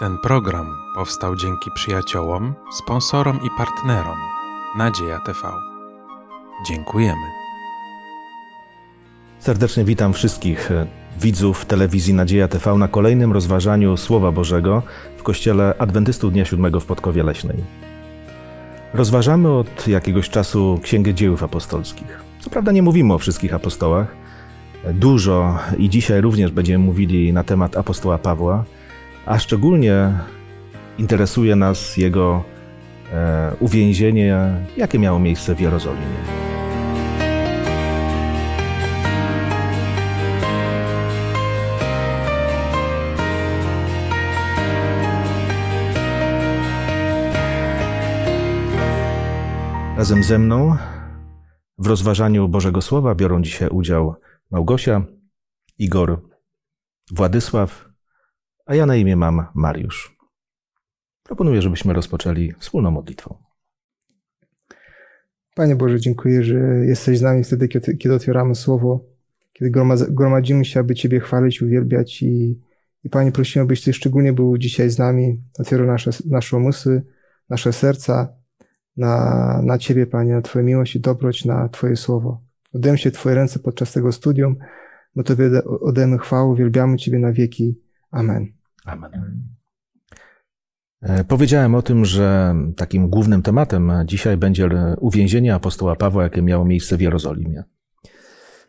Ten 0.00 0.18
program 0.18 0.76
powstał 0.94 1.36
dzięki 1.36 1.70
przyjaciołom, 1.74 2.54
sponsorom 2.72 3.36
i 3.36 3.48
partnerom 3.58 4.18
Nadzieja 4.78 5.18
TV. 5.18 5.38
Dziękujemy. 6.68 7.26
Serdecznie 9.38 9.84
witam 9.84 10.12
wszystkich 10.12 10.70
e, 10.70 10.86
widzów 11.20 11.64
telewizji 11.64 12.14
Nadzieja 12.14 12.48
TV 12.48 12.74
na 12.74 12.88
kolejnym 12.88 13.32
rozważaniu 13.32 13.96
Słowa 13.96 14.32
Bożego 14.32 14.82
w 15.16 15.22
Kościele 15.22 15.74
Adwentystów 15.78 16.32
Dnia 16.32 16.44
Siódmego 16.44 16.80
w 16.80 16.86
Podkowie 16.86 17.22
Leśnej. 17.22 17.56
Rozważamy 18.94 19.52
od 19.52 19.88
jakiegoś 19.88 20.28
czasu 20.28 20.80
Księgę 20.82 21.14
Dziejów 21.14 21.42
Apostolskich. 21.42 22.20
Co 22.40 22.50
prawda 22.50 22.72
nie 22.72 22.82
mówimy 22.82 23.14
o 23.14 23.18
wszystkich 23.18 23.54
apostołach. 23.54 24.06
Dużo 24.94 25.58
i 25.78 25.88
dzisiaj 25.90 26.20
również 26.20 26.50
będziemy 26.50 26.84
mówili 26.84 27.32
na 27.32 27.44
temat 27.44 27.76
apostoła 27.76 28.18
Pawła, 28.18 28.64
a 29.26 29.38
szczególnie 29.38 30.12
interesuje 30.98 31.56
nas 31.56 31.96
jego 31.96 32.44
e, 33.12 33.52
uwięzienie, 33.60 34.36
jakie 34.76 34.98
miało 34.98 35.18
miejsce 35.18 35.54
w 35.54 35.60
Jerozolimie. 35.60 36.40
Razem 49.96 50.22
ze 50.22 50.38
mną 50.38 50.76
w 51.78 51.86
rozważaniu 51.86 52.48
Bożego 52.48 52.82
Słowa 52.82 53.14
biorą 53.14 53.42
dzisiaj 53.42 53.68
udział 53.68 54.14
Małgosia, 54.50 55.02
Igor, 55.78 56.22
Władysław, 57.12 57.89
a 58.66 58.74
ja 58.74 58.86
na 58.86 58.96
imię 58.96 59.16
mam 59.16 59.46
Mariusz. 59.54 60.16
Proponuję, 61.22 61.62
żebyśmy 61.62 61.92
rozpoczęli 61.92 62.52
wspólną 62.58 62.90
modlitwą. 62.90 63.36
Panie 65.54 65.76
Boże, 65.76 66.00
dziękuję, 66.00 66.44
że 66.44 66.58
jesteś 66.86 67.18
z 67.18 67.22
nami 67.22 67.44
wtedy, 67.44 67.68
kiedy, 67.68 67.96
kiedy 67.96 68.14
otwieramy 68.14 68.54
Słowo, 68.54 69.04
kiedy 69.52 69.70
gromadzimy 70.10 70.64
się, 70.64 70.80
aby 70.80 70.94
Ciebie 70.94 71.20
chwalić, 71.20 71.62
uwielbiać 71.62 72.22
i, 72.22 72.60
i 73.04 73.10
Panie 73.10 73.32
prosimy, 73.32 73.62
abyś 73.62 73.82
Ty 73.82 73.92
szczególnie 73.92 74.32
był 74.32 74.58
dzisiaj 74.58 74.90
z 74.90 74.98
nami, 74.98 75.42
otwierał 75.58 75.86
nasze, 75.86 76.10
nasze 76.26 76.56
umysły, 76.56 77.02
nasze 77.48 77.72
serca 77.72 78.34
na, 78.96 79.60
na 79.64 79.78
Ciebie, 79.78 80.06
Panie, 80.06 80.32
na 80.32 80.42
Twoją 80.42 80.64
miłość 80.64 80.96
i 80.96 81.00
dobroć, 81.00 81.44
na 81.44 81.68
Twoje 81.68 81.96
Słowo. 81.96 82.42
Oddajemy 82.74 82.98
się 82.98 83.10
Twoje 83.10 83.34
ręce 83.34 83.58
podczas 83.58 83.92
tego 83.92 84.12
studium, 84.12 84.56
my 85.16 85.24
Tobie 85.24 85.64
oddajemy 85.64 86.18
chwałę, 86.18 86.48
uwielbiamy 86.48 86.96
Ciebie 86.96 87.18
na 87.18 87.32
wieki. 87.32 87.80
Amen. 88.10 88.59
Amen. 88.92 89.42
E, 91.02 91.24
powiedziałem 91.24 91.74
o 91.74 91.82
tym, 91.82 92.04
że 92.04 92.54
takim 92.76 93.08
głównym 93.08 93.42
tematem 93.42 93.92
dzisiaj 94.04 94.36
będzie 94.36 94.68
uwięzienie 95.00 95.54
apostoła 95.54 95.96
Pawła, 95.96 96.22
jakie 96.22 96.42
miało 96.42 96.64
miejsce 96.64 96.96
w 96.96 97.00
Jerozolimie. 97.00 97.64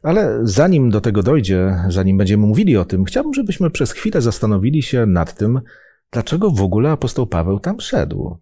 Ale 0.04 0.40
zanim 0.44 0.90
do 0.90 1.02
tego 1.02 1.24
dojdzie, 1.24 1.84
zanim 1.90 2.18
będziemy 2.18 2.48
mówili 2.48 2.78
o 2.78 2.86
tym, 2.86 3.06
chciałbym, 3.06 3.34
żebyśmy 3.34 3.72
przez 3.72 3.92
chwilę 3.92 4.22
zastanowili 4.22 4.84
się 4.84 5.06
nad 5.06 5.36
tym, 5.36 5.62
dlaczego 6.12 6.52
w 6.52 6.62
ogóle 6.62 6.92
apostoł 6.92 7.28
Paweł 7.28 7.60
tam 7.60 7.80
szedł. 7.80 8.38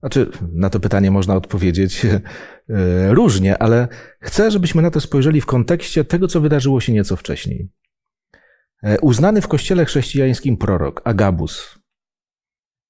Znaczy, 0.00 0.30
na 0.52 0.70
to 0.70 0.80
pytanie 0.80 1.10
można 1.10 1.36
odpowiedzieć 1.36 2.06
e, 2.68 3.14
różnie, 3.14 3.62
ale 3.62 3.88
chcę, 4.20 4.50
żebyśmy 4.50 4.82
na 4.82 4.90
to 4.90 5.00
spojrzeli 5.00 5.40
w 5.40 5.46
kontekście 5.46 6.04
tego, 6.04 6.28
co 6.28 6.40
wydarzyło 6.40 6.80
się 6.80 6.92
nieco 6.92 7.16
wcześniej. 7.16 7.68
E, 8.82 9.00
uznany 9.00 9.40
w 9.40 9.48
kościele 9.48 9.84
chrześcijańskim 9.84 10.56
prorok 10.56 11.00
Agabus 11.04 11.84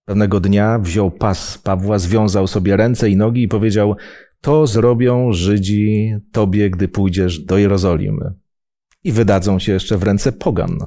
pewnego 0.04 0.40
dnia 0.40 0.78
wziął 0.78 1.10
pas 1.10 1.58
Pawła, 1.58 1.98
związał 1.98 2.46
sobie 2.46 2.76
ręce 2.76 3.10
i 3.10 3.16
nogi 3.16 3.42
i 3.42 3.48
powiedział: 3.48 3.96
To 4.40 4.66
zrobią 4.66 5.32
Żydzi 5.32 6.14
tobie, 6.32 6.70
gdy 6.70 6.88
pójdziesz 6.88 7.38
do 7.38 7.58
Jerozolimy. 7.58 8.34
I 9.04 9.12
wydadzą 9.12 9.58
się 9.58 9.72
jeszcze 9.72 9.98
w 9.98 10.02
ręce 10.02 10.32
pogan. 10.32 10.78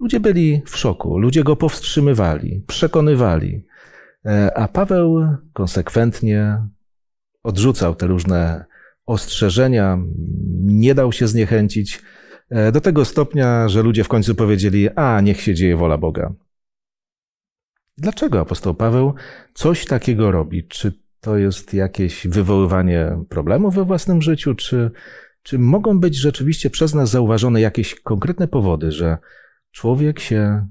Ludzie 0.00 0.20
byli 0.20 0.62
w 0.66 0.76
szoku, 0.76 1.18
ludzie 1.18 1.44
go 1.44 1.56
powstrzymywali, 1.56 2.64
przekonywali, 2.66 3.64
e, 4.26 4.58
a 4.58 4.68
Paweł 4.68 5.26
konsekwentnie 5.52 6.56
odrzucał 7.42 7.94
te 7.94 8.06
różne 8.06 8.64
ostrzeżenia, 9.06 9.98
nie 10.60 10.94
dał 10.94 11.12
się 11.12 11.28
zniechęcić 11.28 12.02
do 12.72 12.80
tego 12.80 13.04
stopnia, 13.04 13.68
że 13.68 13.82
ludzie 13.82 14.04
w 14.04 14.08
końcu 14.08 14.34
powiedzieli: 14.34 14.88
A, 14.96 15.20
niech 15.20 15.40
się 15.40 15.54
dzieje 15.54 15.76
wola 15.76 15.98
Boga. 15.98 16.32
Dlaczego 17.98 18.40
apostoł 18.40 18.74
Paweł 18.74 19.14
coś 19.54 19.86
takiego 19.86 20.30
robi? 20.30 20.68
Czy 20.68 20.92
to 21.20 21.38
jest 21.38 21.74
jakieś 21.74 22.26
wywoływanie 22.26 23.18
problemów 23.28 23.74
we 23.74 23.84
własnym 23.84 24.22
życiu, 24.22 24.54
czy, 24.54 24.90
czy 25.42 25.58
mogą 25.58 26.00
być 26.00 26.16
rzeczywiście 26.16 26.70
przez 26.70 26.94
nas 26.94 27.10
zauważone 27.10 27.60
jakieś 27.60 27.94
konkretne 27.94 28.48
powody, 28.48 28.92
że 28.92 29.18
człowiek 29.70 30.20
się 30.20 30.68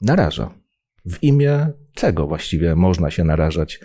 naraża? 0.00 0.54
W 1.04 1.22
imię 1.22 1.72
czego 1.94 2.26
właściwie 2.26 2.74
można 2.74 3.10
się 3.10 3.24
narażać, 3.24 3.80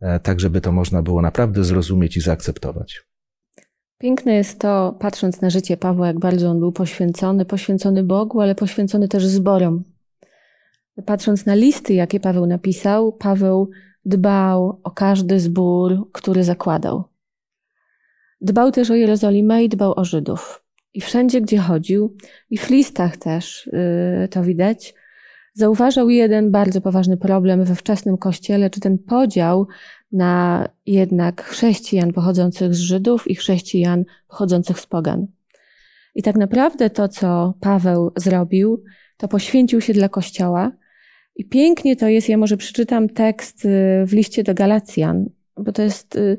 e, 0.00 0.20
tak 0.20 0.40
żeby 0.40 0.60
to 0.60 0.72
można 0.72 1.02
było 1.02 1.22
naprawdę 1.22 1.64
zrozumieć 1.64 2.16
i 2.16 2.20
zaakceptować? 2.20 3.02
Piękne 3.98 4.34
jest 4.34 4.58
to, 4.58 4.96
patrząc 5.00 5.40
na 5.40 5.50
życie 5.50 5.76
Pawła, 5.76 6.06
jak 6.06 6.18
bardzo 6.18 6.50
on 6.50 6.58
był 6.58 6.72
poświęcony, 6.72 7.44
poświęcony 7.44 8.02
Bogu, 8.02 8.40
ale 8.40 8.54
poświęcony 8.54 9.08
też 9.08 9.26
zborom. 9.26 9.84
Patrząc 11.06 11.46
na 11.46 11.54
listy, 11.54 11.94
jakie 11.94 12.20
Paweł 12.20 12.46
napisał, 12.46 13.12
Paweł 13.12 13.70
dbał 14.04 14.80
o 14.84 14.90
każdy 14.90 15.40
zbór, 15.40 16.08
który 16.12 16.44
zakładał. 16.44 17.04
Dbał 18.40 18.70
też 18.70 18.90
o 18.90 18.94
Jerozolimę 18.94 19.64
i 19.64 19.68
dbał 19.68 19.94
o 19.96 20.04
Żydów. 20.04 20.64
I 20.94 21.00
wszędzie, 21.00 21.40
gdzie 21.40 21.58
chodził, 21.58 22.16
i 22.50 22.58
w 22.58 22.70
listach 22.70 23.16
też 23.16 23.70
yy, 24.20 24.28
to 24.28 24.42
widać, 24.42 24.94
zauważał 25.54 26.10
jeden 26.10 26.50
bardzo 26.50 26.80
poważny 26.80 27.16
problem 27.16 27.64
we 27.64 27.74
wczesnym 27.74 28.18
kościele, 28.18 28.70
czy 28.70 28.80
ten 28.80 28.98
podział 28.98 29.66
na 30.16 30.68
jednak 30.86 31.42
chrześcijan 31.42 32.12
pochodzących 32.12 32.74
z 32.74 32.78
Żydów 32.78 33.30
i 33.30 33.34
chrześcijan 33.34 34.04
pochodzących 34.28 34.80
z 34.80 34.86
Pogan. 34.86 35.26
I 36.14 36.22
tak 36.22 36.36
naprawdę 36.36 36.90
to, 36.90 37.08
co 37.08 37.54
Paweł 37.60 38.12
zrobił, 38.16 38.84
to 39.16 39.28
poświęcił 39.28 39.80
się 39.80 39.92
dla 39.92 40.08
Kościoła. 40.08 40.72
I 41.36 41.44
pięknie 41.44 41.96
to 41.96 42.08
jest, 42.08 42.28
ja 42.28 42.36
może 42.36 42.56
przeczytam 42.56 43.08
tekst 43.08 43.64
y, 43.64 43.68
w 44.06 44.12
liście 44.12 44.42
do 44.42 44.54
Galacjan, 44.54 45.28
bo 45.56 45.72
to 45.72 45.82
jest 45.82 46.16
y, 46.16 46.38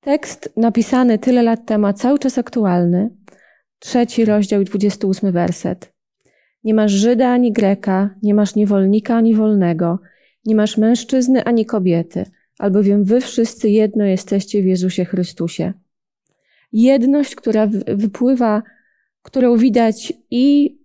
tekst 0.00 0.52
napisany 0.56 1.18
tyle 1.18 1.42
lat 1.42 1.66
temu, 1.66 1.92
cały 1.92 2.18
czas 2.18 2.38
aktualny. 2.38 3.10
Trzeci 3.78 4.24
rozdział 4.24 4.60
i 4.60 4.64
28 4.64 5.32
werset. 5.32 5.92
Nie 6.64 6.74
masz 6.74 6.92
Żyda 6.92 7.28
ani 7.28 7.52
Greka, 7.52 8.10
nie 8.22 8.34
masz 8.34 8.54
niewolnika 8.54 9.16
ani 9.16 9.34
wolnego, 9.34 9.98
nie 10.44 10.54
masz 10.54 10.76
mężczyzny 10.78 11.44
ani 11.44 11.66
kobiety– 11.66 12.24
albowiem 12.58 13.04
wy 13.04 13.20
wszyscy 13.20 13.70
jedno 13.70 14.04
jesteście 14.04 14.62
w 14.62 14.66
Jezusie 14.66 15.04
Chrystusie. 15.04 15.72
Jedność, 16.72 17.34
która 17.34 17.66
wypływa, 17.86 18.62
którą 19.22 19.56
widać 19.56 20.12
i 20.30 20.78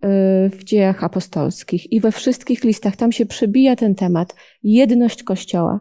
y, 0.46 0.50
w 0.50 0.64
dziejach 0.64 1.04
apostolskich, 1.04 1.92
i 1.92 2.00
we 2.00 2.12
wszystkich 2.12 2.64
listach, 2.64 2.96
tam 2.96 3.12
się 3.12 3.26
przebija 3.26 3.76
ten 3.76 3.96
temat, 3.96 4.36
jedność 4.64 5.24
Kościoła. 5.24 5.80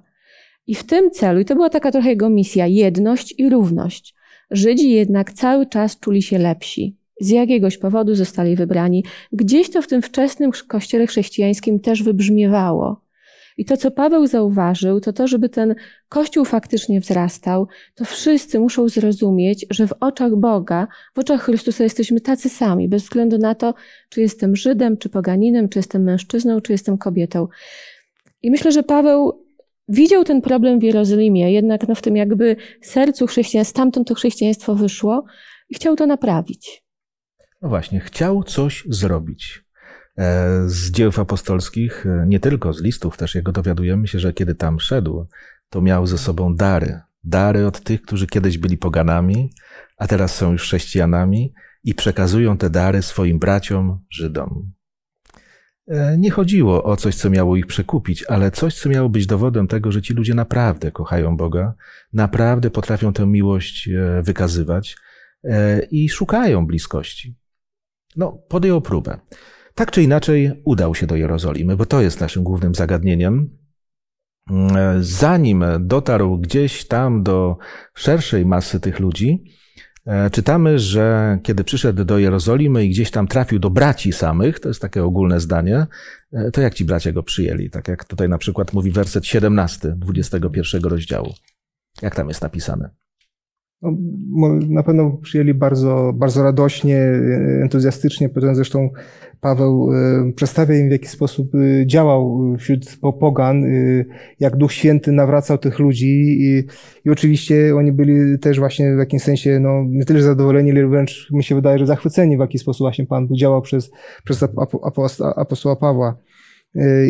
I 0.66 0.74
w 0.74 0.84
tym 0.84 1.10
celu, 1.10 1.40
i 1.40 1.44
to 1.44 1.54
była 1.54 1.70
taka 1.70 1.92
trochę 1.92 2.08
jego 2.08 2.30
misja, 2.30 2.66
jedność 2.66 3.34
i 3.38 3.48
równość. 3.48 4.14
Żydzi 4.50 4.90
jednak 4.90 5.32
cały 5.32 5.66
czas 5.66 6.00
czuli 6.00 6.22
się 6.22 6.38
lepsi. 6.38 6.96
Z 7.20 7.28
jakiegoś 7.28 7.78
powodu 7.78 8.14
zostali 8.14 8.56
wybrani. 8.56 9.04
Gdzieś 9.32 9.70
to 9.70 9.82
w 9.82 9.86
tym 9.86 10.02
wczesnym 10.02 10.50
kościele 10.68 11.06
chrześcijańskim 11.06 11.80
też 11.80 12.02
wybrzmiewało. 12.02 13.00
I 13.60 13.64
to, 13.64 13.76
co 13.76 13.90
Paweł 13.90 14.26
zauważył, 14.26 15.00
to 15.00 15.12
to, 15.12 15.28
żeby 15.28 15.48
ten 15.48 15.74
Kościół 16.08 16.44
faktycznie 16.44 17.00
wzrastał, 17.00 17.68
to 17.94 18.04
wszyscy 18.04 18.60
muszą 18.60 18.88
zrozumieć, 18.88 19.66
że 19.70 19.86
w 19.86 19.92
oczach 20.00 20.36
Boga, 20.36 20.86
w 21.14 21.18
oczach 21.18 21.42
Chrystusa 21.42 21.84
jesteśmy 21.84 22.20
tacy 22.20 22.48
sami, 22.48 22.88
bez 22.88 23.02
względu 23.02 23.38
na 23.38 23.54
to, 23.54 23.74
czy 24.08 24.20
jestem 24.20 24.56
Żydem, 24.56 24.96
czy 24.96 25.08
poganinem, 25.08 25.68
czy 25.68 25.78
jestem 25.78 26.02
mężczyzną, 26.02 26.60
czy 26.60 26.72
jestem 26.72 26.98
kobietą. 26.98 27.48
I 28.42 28.50
myślę, 28.50 28.72
że 28.72 28.82
Paweł 28.82 29.44
widział 29.88 30.24
ten 30.24 30.40
problem 30.40 30.78
w 30.78 30.82
Jerozolimie, 30.82 31.52
jednak 31.52 31.88
no 31.88 31.94
w 31.94 32.02
tym 32.02 32.16
jakby 32.16 32.56
sercu 32.82 33.26
chrześcijan, 33.26 33.64
stamtąd 33.64 34.08
to 34.08 34.14
chrześcijaństwo 34.14 34.74
wyszło 34.74 35.24
i 35.68 35.74
chciał 35.74 35.96
to 35.96 36.06
naprawić. 36.06 36.84
No 37.62 37.68
właśnie, 37.68 38.00
chciał 38.00 38.42
coś 38.42 38.84
zrobić. 38.88 39.64
E, 40.20 40.62
z 40.68 40.90
dzieł 40.90 41.10
apostolskich, 41.18 42.06
e, 42.06 42.24
nie 42.26 42.40
tylko 42.40 42.72
z 42.72 42.82
listów, 42.82 43.16
też 43.16 43.34
jego 43.34 43.52
dowiadujemy 43.52 44.08
się, 44.08 44.18
że 44.18 44.32
kiedy 44.32 44.54
tam 44.54 44.80
szedł, 44.80 45.26
to 45.68 45.80
miał 45.80 46.06
ze 46.06 46.18
sobą 46.18 46.54
dary. 46.54 47.00
Dary 47.24 47.66
od 47.66 47.80
tych, 47.80 48.02
którzy 48.02 48.26
kiedyś 48.26 48.58
byli 48.58 48.78
poganami, 48.78 49.52
a 49.96 50.06
teraz 50.06 50.34
są 50.34 50.52
już 50.52 50.62
chrześcijanami 50.62 51.52
i 51.84 51.94
przekazują 51.94 52.56
te 52.56 52.70
dary 52.70 53.02
swoim 53.02 53.38
braciom, 53.38 54.00
Żydom. 54.10 54.72
E, 55.88 56.18
nie 56.18 56.30
chodziło 56.30 56.84
o 56.84 56.96
coś, 56.96 57.14
co 57.14 57.30
miało 57.30 57.56
ich 57.56 57.66
przekupić, 57.66 58.24
ale 58.28 58.50
coś, 58.50 58.74
co 58.74 58.88
miało 58.88 59.08
być 59.08 59.26
dowodem 59.26 59.68
tego, 59.68 59.92
że 59.92 60.02
ci 60.02 60.14
ludzie 60.14 60.34
naprawdę 60.34 60.92
kochają 60.92 61.36
Boga, 61.36 61.74
naprawdę 62.12 62.70
potrafią 62.70 63.12
tę 63.12 63.26
miłość 63.26 63.88
wykazywać 64.22 64.96
i 65.90 66.08
szukają 66.08 66.66
bliskości. 66.66 67.36
No, 68.16 68.32
podjął 68.48 68.80
próbę. 68.80 69.18
Tak 69.80 69.90
czy 69.90 70.02
inaczej 70.02 70.62
udał 70.64 70.94
się 70.94 71.06
do 71.06 71.16
Jerozolimy, 71.16 71.76
bo 71.76 71.86
to 71.86 72.02
jest 72.02 72.20
naszym 72.20 72.44
głównym 72.44 72.74
zagadnieniem. 72.74 73.58
Zanim 75.00 75.64
dotarł 75.80 76.38
gdzieś 76.38 76.86
tam 76.86 77.22
do 77.22 77.56
szerszej 77.94 78.46
masy 78.46 78.80
tych 78.80 79.00
ludzi, 79.00 79.44
E, 80.06 80.30
czytamy, 80.30 80.78
że 80.78 81.38
kiedy 81.42 81.64
przyszedł 81.64 82.04
do 82.04 82.18
Jerozolimy 82.18 82.84
i 82.84 82.90
gdzieś 82.90 83.10
tam 83.10 83.26
trafił 83.26 83.58
do 83.58 83.70
braci 83.70 84.12
samych, 84.12 84.60
to 84.60 84.68
jest 84.68 84.80
takie 84.80 85.04
ogólne 85.04 85.40
zdanie, 85.40 85.86
e, 86.32 86.50
to 86.50 86.60
jak 86.60 86.74
ci 86.74 86.84
bracia 86.84 87.12
go 87.12 87.22
przyjęli? 87.22 87.70
Tak 87.70 87.88
jak 87.88 88.04
tutaj 88.04 88.28
na 88.28 88.38
przykład 88.38 88.72
mówi 88.72 88.90
werset 88.90 89.26
17 89.26 89.94
21 89.96 90.82
rozdziału. 90.82 91.34
Jak 92.02 92.14
tam 92.14 92.28
jest 92.28 92.42
napisane? 92.42 92.90
No, 93.82 94.48
na 94.68 94.82
pewno 94.82 95.10
przyjęli 95.10 95.54
bardzo, 95.54 96.12
bardzo 96.14 96.42
radośnie, 96.42 96.98
entuzjastycznie. 97.62 98.28
Potem 98.28 98.54
zresztą 98.54 98.90
Paweł 99.40 99.92
e, 99.92 100.32
przedstawia 100.32 100.78
im, 100.78 100.88
w 100.88 100.92
jaki 100.92 101.06
sposób 101.06 101.54
e, 101.54 101.86
działał 101.86 102.40
wśród 102.58 102.98
pogan, 103.20 103.64
e, 103.64 103.68
jak 104.40 104.56
Duch 104.56 104.72
Święty 104.72 105.12
nawracał 105.12 105.58
tych 105.58 105.78
ludzi 105.78 106.36
i, 106.40 106.64
i 107.04 107.10
oczywiście 107.10 107.76
oni 107.76 107.92
byli 107.92 108.38
też 108.38 108.58
właśnie 108.58 108.94
w 108.94 108.98
jakimś 108.98 109.22
sensie, 109.22 109.60
no, 109.60 109.84
nie 109.88 110.04
tyle 110.04 110.22
zadowoleni, 110.22 110.70
ale 110.70 110.86
wręcz 110.86 111.28
mi 111.30 111.44
się 111.44 111.54
wydaje, 111.54 111.78
że 111.78 111.86
zachwyceni, 111.86 112.36
w 112.36 112.40
jaki 112.40 112.58
sposób 112.58 112.84
właśnie 112.84 113.06
Pan 113.06 113.26
Bóg 113.26 113.36
działał 113.36 113.62
przez, 113.62 113.90
przez 114.24 114.44
apostoła 115.36 115.76
Pawła. 115.76 116.16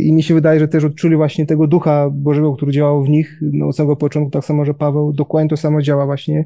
I 0.03 0.13
mi 0.13 0.23
się 0.23 0.35
wydaje, 0.35 0.61
że 0.61 0.69
też 0.69 0.85
odczuli 0.85 1.17
właśnie 1.17 1.47
tego 1.47 1.67
ducha 1.67 2.11
Bożego, 2.11 2.53
który 2.57 2.73
działał 2.73 3.05
w 3.05 3.09
nich 3.09 3.39
no, 3.43 3.69
od 3.69 3.77
samego 3.77 3.97
początku, 3.97 4.31
tak 4.31 4.45
samo, 4.45 4.65
że 4.65 4.75
Paweł 4.75 5.13
dokładnie 5.13 5.51
to 5.51 5.57
samo 5.57 5.83
działa 5.83 6.07
właśnie 6.07 6.45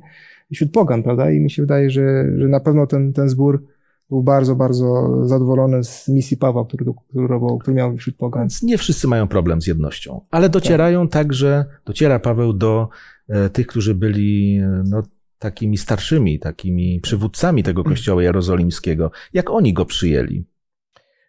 wśród 0.52 0.72
pogan, 0.72 1.02
prawda? 1.02 1.30
I 1.30 1.40
mi 1.40 1.50
się 1.50 1.62
wydaje, 1.62 1.90
że, 1.90 2.24
że 2.38 2.48
na 2.48 2.60
pewno 2.60 2.86
ten, 2.86 3.12
ten 3.12 3.28
zbór 3.28 3.64
był 4.10 4.22
bardzo, 4.22 4.56
bardzo 4.56 5.18
zadowolony 5.26 5.84
z 5.84 6.08
misji 6.08 6.36
Pawła, 6.36 6.64
który, 6.64 6.84
który, 7.08 7.28
który 7.60 7.76
miał 7.76 7.96
wśród 7.96 8.16
pogan. 8.16 8.42
Więc 8.42 8.62
nie 8.62 8.78
wszyscy 8.78 9.08
mają 9.08 9.28
problem 9.28 9.62
z 9.62 9.66
jednością, 9.66 10.20
ale 10.30 10.48
docierają 10.48 11.08
tak. 11.08 11.12
także, 11.12 11.64
dociera 11.86 12.18
Paweł 12.18 12.52
do 12.52 12.88
e, 13.28 13.50
tych, 13.50 13.66
którzy 13.66 13.94
byli 13.94 14.60
no, 14.84 15.02
takimi 15.38 15.76
starszymi, 15.76 16.38
takimi 16.38 17.00
przywódcami 17.00 17.62
tego 17.62 17.84
kościoła 17.84 18.22
jerozolimskiego. 18.22 19.10
Jak 19.32 19.50
oni 19.50 19.72
go 19.72 19.84
przyjęli? 19.84 20.44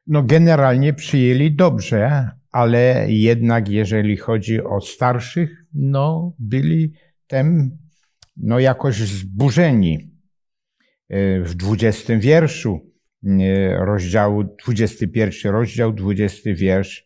No 0.08 0.24
generalnie 0.24 0.94
przyjęli 0.94 1.52
dobrze, 1.52 2.30
ale 2.52 3.06
jednak 3.10 3.70
jeżeli 3.70 4.18
chodzi 4.18 4.64
o 4.64 4.82
starszych, 4.82 5.64
no 5.74 6.36
byli 6.40 6.94
tem 7.28 7.78
no 8.38 8.60
jakoś 8.60 8.96
zburzeni. 8.96 10.16
E, 11.10 11.42
w 11.42 11.56
20 11.56 12.18
wierszu 12.18 12.92
e, 13.24 13.86
rozdziału, 13.86 14.44
21 14.66 15.52
rozdział, 15.52 15.94
20 15.94 16.50
wiersz, 16.54 17.06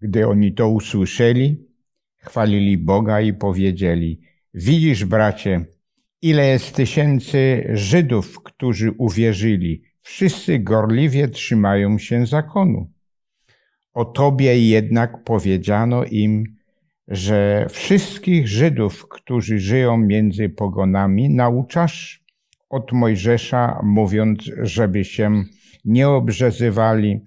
gdy 0.00 0.26
oni 0.26 0.54
to 0.54 0.68
usłyszeli, 0.68 1.68
chwalili 2.16 2.78
Boga 2.78 3.20
i 3.20 3.34
powiedzieli, 3.34 4.20
widzisz 4.54 5.04
bracie, 5.04 5.64
ile 6.22 6.46
jest 6.46 6.74
tysięcy 6.74 7.70
Żydów, 7.72 8.42
którzy 8.42 8.92
uwierzyli, 8.98 9.82
Wszyscy 10.08 10.58
gorliwie 10.58 11.28
trzymają 11.28 11.98
się 11.98 12.26
zakonu. 12.26 12.92
O 13.94 14.04
tobie 14.04 14.68
jednak 14.68 15.24
powiedziano 15.24 16.04
im, 16.04 16.44
że 17.08 17.66
wszystkich 17.70 18.48
Żydów, 18.48 19.08
którzy 19.08 19.58
żyją 19.58 19.96
między 19.96 20.48
pogonami, 20.48 21.30
nauczasz 21.30 22.24
od 22.70 22.92
Mojżesza, 22.92 23.80
mówiąc, 23.82 24.50
żeby 24.62 25.04
się 25.04 25.44
nie 25.84 26.08
obrzezywali 26.08 27.26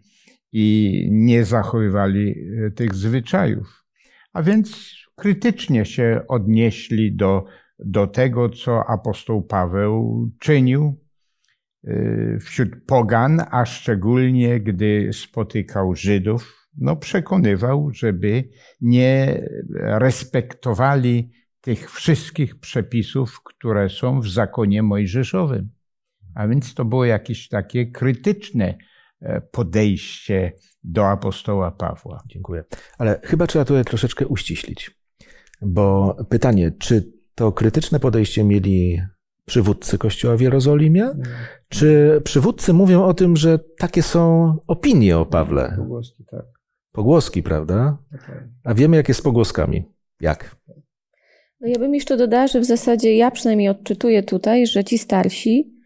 i 0.52 1.08
nie 1.12 1.46
zachowywali 1.46 2.36
e, 2.68 2.72
tych 2.72 2.96
zwyczajów. 2.96 3.86
A 4.34 4.44
więc 4.44 4.96
krytycznie 5.16 5.86
się 5.86 6.22
odnieśli 6.28 7.16
do, 7.16 7.46
do 7.80 8.08
tego, 8.08 8.50
co 8.50 8.90
apostoł 8.90 9.42
Paweł 9.42 10.30
czynił, 10.40 11.01
wśród 12.40 12.70
pogan, 12.88 13.42
a 13.52 13.66
szczególnie 13.66 14.60
gdy 14.60 15.10
spotykał 15.14 15.96
Żydów, 15.96 16.68
no 16.78 16.96
przekonywał, 16.96 17.90
żeby 17.94 18.50
nie 18.82 19.42
respektowali 19.74 21.32
tych 21.62 21.92
wszystkich 21.92 22.60
przepisów, 22.60 23.44
które 23.44 23.90
są 23.90 24.22
w 24.22 24.30
zakonie 24.30 24.84
mojżeszowym. 24.84 25.70
A 26.36 26.48
więc 26.48 26.74
to 26.74 26.86
było 26.86 27.06
jakieś 27.06 27.48
takie 27.48 27.92
krytyczne 27.92 28.78
e, 29.22 29.42
podejście 29.42 30.54
do 30.84 31.10
apostoła 31.10 31.72
Pawła. 31.72 32.24
Dziękuję. 32.28 32.64
Ale 32.98 33.22
chyba 33.24 33.48
trzeba 33.48 33.66
tutaj 33.66 33.86
troszeczkę 33.86 34.28
uściślić, 34.28 34.92
bo 35.62 36.16
pytanie, 36.30 36.72
czy 36.80 37.14
to 37.36 37.52
krytyczne 37.52 38.00
podejście 38.00 38.44
mieli 38.44 39.02
przywódcy 39.52 39.98
Kościoła 39.98 40.38
w 40.38 40.42
Jerozolimie? 40.42 41.10
Czy 41.70 42.22
przywódcy 42.24 42.74
mówią 42.74 43.04
o 43.04 43.14
tym, 43.14 43.38
że 43.38 43.60
takie 43.78 44.04
są 44.04 44.54
opinie 44.68 45.18
o 45.18 45.26
Pawle? 45.26 45.74
Pogłoski, 45.78 46.26
tak. 46.26 46.46
Pogłoski, 46.92 47.44
prawda? 47.44 47.98
A 48.64 48.74
wiemy, 48.74 48.98
jak 48.98 49.08
jest 49.08 49.20
z 49.20 49.24
pogłoskami. 49.24 49.84
Jak? 50.22 50.56
No 51.62 51.68
ja 51.68 51.80
bym 51.80 51.96
jeszcze 51.96 52.18
dodała, 52.18 52.48
że 52.48 52.60
w 52.60 52.66
zasadzie 52.66 53.18
ja 53.18 53.32
przynajmniej 53.32 53.70
odczytuję 53.70 54.24
tutaj, 54.24 54.68
że 54.68 54.84
ci 54.84 54.98
starsi 54.98 55.82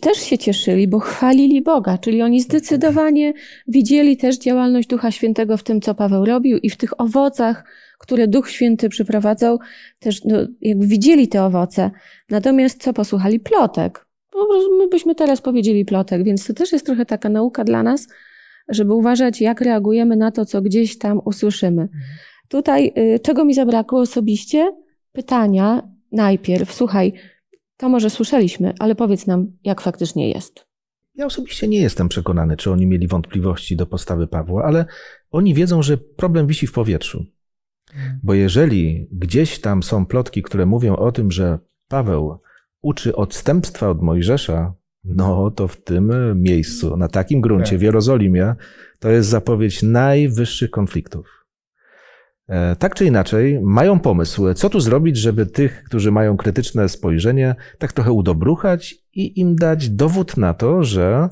też 0.00 0.18
się 0.18 0.38
cieszyli, 0.38 0.88
bo 0.88 0.98
chwalili 0.98 1.62
Boga, 1.62 1.98
czyli 1.98 2.22
oni 2.22 2.40
zdecydowanie 2.40 3.32
widzieli 3.68 4.16
też 4.16 4.38
działalność 4.38 4.88
Ducha 4.88 5.10
Świętego 5.10 5.56
w 5.56 5.62
tym, 5.62 5.80
co 5.80 5.94
Paweł 5.94 6.24
robił 6.24 6.58
i 6.58 6.70
w 6.70 6.76
tych 6.76 7.00
owocach, 7.00 7.64
które 7.98 8.28
Duch 8.28 8.50
Święty 8.50 8.88
przyprowadzał, 8.88 9.58
też 9.98 10.24
no, 10.24 10.38
jak 10.60 10.84
widzieli 10.84 11.28
te 11.28 11.44
owoce. 11.44 11.90
Natomiast 12.30 12.82
co 12.82 12.92
posłuchali? 12.92 13.40
Plotek. 13.40 14.06
Po 14.30 14.46
prostu 14.46 14.78
my 14.78 14.88
byśmy 14.88 15.14
teraz 15.14 15.40
powiedzieli 15.40 15.84
plotek, 15.84 16.24
więc 16.24 16.46
to 16.46 16.54
też 16.54 16.72
jest 16.72 16.86
trochę 16.86 17.06
taka 17.06 17.28
nauka 17.28 17.64
dla 17.64 17.82
nas, 17.82 18.08
żeby 18.68 18.94
uważać, 18.94 19.40
jak 19.40 19.60
reagujemy 19.60 20.16
na 20.16 20.30
to, 20.30 20.44
co 20.44 20.62
gdzieś 20.62 20.98
tam 20.98 21.20
usłyszymy. 21.24 21.88
Tutaj, 22.48 22.92
y, 22.98 23.20
czego 23.22 23.44
mi 23.44 23.54
zabrakło 23.54 24.00
osobiście? 24.00 24.72
Pytania 25.12 25.88
najpierw. 26.12 26.74
Słuchaj, 26.74 27.12
to 27.76 27.88
może 27.88 28.10
słyszeliśmy, 28.10 28.74
ale 28.78 28.94
powiedz 28.94 29.26
nam, 29.26 29.52
jak 29.64 29.80
faktycznie 29.80 30.30
jest. 30.30 30.68
Ja 31.14 31.26
osobiście 31.26 31.68
nie 31.68 31.80
jestem 31.80 32.08
przekonany, 32.08 32.56
czy 32.56 32.70
oni 32.70 32.86
mieli 32.86 33.08
wątpliwości 33.08 33.76
do 33.76 33.86
postawy 33.86 34.26
Pawła, 34.26 34.64
ale 34.64 34.84
oni 35.30 35.54
wiedzą, 35.54 35.82
że 35.82 35.98
problem 35.98 36.46
wisi 36.46 36.66
w 36.66 36.72
powietrzu. 36.72 37.24
Bo 38.22 38.34
jeżeli 38.34 39.08
gdzieś 39.12 39.60
tam 39.60 39.82
są 39.82 40.06
plotki, 40.06 40.42
które 40.42 40.66
mówią 40.66 40.96
o 40.96 41.12
tym, 41.12 41.30
że 41.30 41.58
Paweł 41.88 42.38
uczy 42.82 43.16
odstępstwa 43.16 43.88
od 43.88 44.02
Mojżesza, 44.02 44.74
no 45.04 45.50
to 45.50 45.68
w 45.68 45.82
tym 45.82 46.12
miejscu, 46.42 46.96
na 46.96 47.08
takim 47.08 47.40
gruncie, 47.40 47.76
w 47.76 47.78
tak. 47.78 47.82
Jerozolimie, 47.82 48.54
to 48.98 49.10
jest 49.10 49.28
zapowiedź 49.28 49.82
najwyższych 49.82 50.70
konfliktów. 50.70 51.38
E, 52.48 52.76
tak 52.76 52.94
czy 52.94 53.04
inaczej, 53.04 53.60
mają 53.62 54.00
pomysł, 54.00 54.54
co 54.54 54.70
tu 54.70 54.80
zrobić, 54.80 55.16
żeby 55.16 55.46
tych, 55.46 55.84
którzy 55.84 56.12
mają 56.12 56.36
krytyczne 56.36 56.88
spojrzenie, 56.88 57.54
tak 57.78 57.92
trochę 57.92 58.12
udobruchać 58.12 58.94
i 59.14 59.40
im 59.40 59.56
dać 59.56 59.88
dowód 59.88 60.36
na 60.36 60.54
to, 60.54 60.84
że 60.84 61.28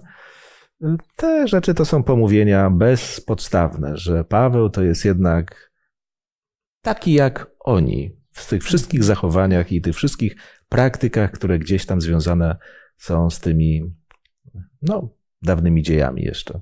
te 1.16 1.48
rzeczy 1.48 1.74
to 1.74 1.84
są 1.84 2.02
pomówienia 2.02 2.70
bezpodstawne, 2.70 3.96
że 3.96 4.24
Paweł 4.24 4.70
to 4.70 4.82
jest 4.82 5.04
jednak 5.04 5.70
taki 6.86 7.12
jak 7.12 7.50
oni 7.60 8.16
w 8.30 8.48
tych 8.48 8.62
wszystkich 8.62 9.04
zachowaniach 9.04 9.72
i 9.72 9.80
tych 9.80 9.96
wszystkich 9.96 10.36
praktykach, 10.68 11.32
które 11.32 11.58
gdzieś 11.58 11.86
tam 11.86 12.00
związane 12.00 12.56
są 12.96 13.30
z 13.30 13.40
tymi 13.40 13.94
no, 14.82 15.08
dawnymi 15.42 15.82
dziejami 15.82 16.22
jeszcze. 16.22 16.60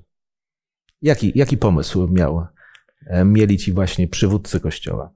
Jaki, 1.01 1.31
jaki 1.35 1.57
pomysł 1.57 2.07
miał, 2.07 2.45
e, 3.07 3.25
mieli 3.25 3.57
ci 3.57 3.73
właśnie 3.73 4.07
przywódcy 4.07 4.59
Kościoła? 4.59 5.13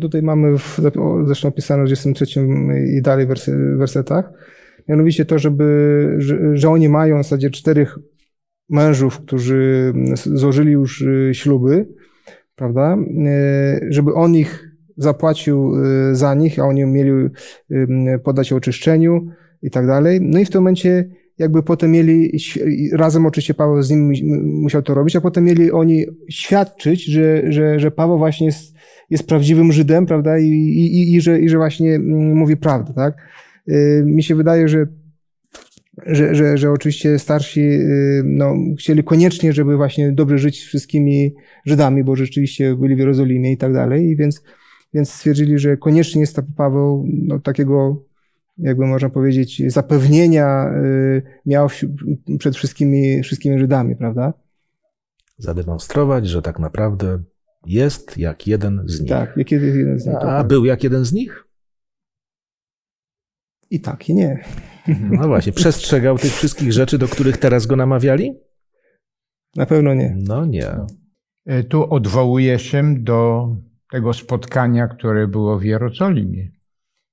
Tutaj 0.00 0.22
mamy 0.22 0.58
w, 0.58 0.80
zresztą 1.26 1.48
opisane 1.48 1.82
w 1.82 1.86
23 1.86 2.40
i 2.98 3.02
dalej 3.02 3.26
wersetach, 3.78 4.32
mianowicie 4.88 5.24
to, 5.24 5.38
żeby, 5.38 6.14
że, 6.18 6.56
że 6.56 6.70
oni 6.70 6.88
mają 6.88 7.20
w 7.20 7.22
zasadzie 7.22 7.50
czterech 7.50 7.98
mężów, 8.68 9.20
którzy 9.20 9.92
złożyli 10.14 10.72
już 10.72 11.00
y, 11.02 11.30
śluby, 11.34 11.86
prawda, 12.60 12.96
e, 13.26 13.80
żeby 13.88 14.14
on 14.14 14.34
ich 14.34 14.70
zapłacił 14.96 15.74
y, 16.10 16.14
za 16.14 16.34
nich, 16.34 16.58
a 16.58 16.64
oni 16.64 16.84
mieli 16.84 17.10
podać 18.24 18.52
oczyszczeniu 18.52 19.26
i 19.62 19.70
tak 19.70 19.86
dalej. 19.86 20.20
No 20.22 20.38
i 20.38 20.44
w 20.44 20.50
tym 20.50 20.60
momencie 20.60 21.08
jakby 21.38 21.62
potem 21.62 21.90
mieli, 21.90 22.38
razem 22.92 23.26
oczywiście 23.26 23.54
Paweł 23.54 23.82
z 23.82 23.90
nim 23.90 24.12
musiał 24.62 24.82
to 24.82 24.94
robić, 24.94 25.16
a 25.16 25.20
potem 25.20 25.44
mieli 25.44 25.72
oni 25.72 26.06
świadczyć, 26.30 27.04
że, 27.04 27.52
że, 27.52 27.80
że 27.80 27.90
Paweł 27.90 28.18
właśnie 28.18 28.46
jest, 28.46 28.74
jest 29.10 29.26
prawdziwym 29.26 29.72
Żydem, 29.72 30.06
prawda, 30.06 30.38
i, 30.38 30.48
i, 30.48 31.14
i, 31.14 31.20
że, 31.20 31.40
i 31.40 31.48
że 31.48 31.56
właśnie 31.56 31.94
mm, 31.94 32.36
mówi 32.36 32.56
prawdę, 32.56 32.92
tak. 32.94 33.14
Y, 33.68 34.02
mi 34.06 34.22
się 34.22 34.34
wydaje, 34.34 34.68
że 34.68 34.86
że, 36.06 36.34
że, 36.34 36.58
że 36.58 36.70
oczywiście 36.70 37.18
starsi 37.18 37.60
y, 37.60 38.22
no, 38.24 38.54
chcieli 38.78 39.04
koniecznie, 39.04 39.52
żeby 39.52 39.76
właśnie 39.76 40.12
dobrze 40.12 40.38
żyć 40.38 40.62
z 40.62 40.66
wszystkimi 40.66 41.34
Żydami, 41.66 42.04
bo 42.04 42.16
rzeczywiście 42.16 42.76
byli 42.76 42.96
w 42.96 42.98
Jerozolimie 42.98 43.52
i 43.52 43.56
tak 43.56 43.72
dalej, 43.72 44.06
i 44.06 44.16
więc, 44.16 44.42
więc 44.94 45.12
stwierdzili, 45.12 45.58
że 45.58 45.76
koniecznie 45.76 46.20
jest 46.20 46.36
to 46.36 46.42
Paweł 46.56 47.04
no, 47.08 47.38
takiego, 47.38 48.04
jakby 48.58 48.86
można 48.86 49.10
powiedzieć, 49.10 49.62
zapewnienia 49.72 50.72
y, 50.84 51.22
miał 51.46 51.68
przed 52.38 52.56
wszystkimi, 52.56 53.22
wszystkimi 53.22 53.58
Żydami, 53.58 53.96
prawda? 53.96 54.32
Zademonstrować, 55.38 56.28
że 56.28 56.42
tak 56.42 56.58
naprawdę 56.58 57.22
jest 57.66 58.18
jak 58.18 58.46
jeden 58.46 58.82
z 58.86 59.00
nich. 59.00 59.08
Tak, 59.08 59.36
jak 59.36 59.50
jeden 59.50 59.98
z 59.98 60.06
nich. 60.06 60.16
A, 60.16 60.38
a 60.38 60.44
był 60.44 60.64
jak 60.64 60.84
jeden 60.84 61.04
z 61.04 61.12
nich? 61.12 61.49
I 63.70 63.80
tak, 63.80 64.08
i 64.08 64.14
nie. 64.14 64.44
No 65.10 65.28
właśnie, 65.28 65.52
przestrzegał 65.52 66.18
tych 66.18 66.32
wszystkich 66.32 66.72
rzeczy, 66.72 66.98
do 66.98 67.08
których 67.08 67.36
teraz 67.36 67.66
go 67.66 67.76
namawiali? 67.76 68.32
Na 69.56 69.66
pewno 69.66 69.94
nie. 69.94 70.16
No 70.18 70.46
nie. 70.46 70.70
E, 71.46 71.62
tu 71.64 71.94
odwołuję 71.94 72.58
się 72.58 72.94
do 72.98 73.48
tego 73.90 74.12
spotkania, 74.12 74.88
które 74.88 75.28
było 75.28 75.58
w 75.58 75.64
Jerozolimie. 75.64 76.50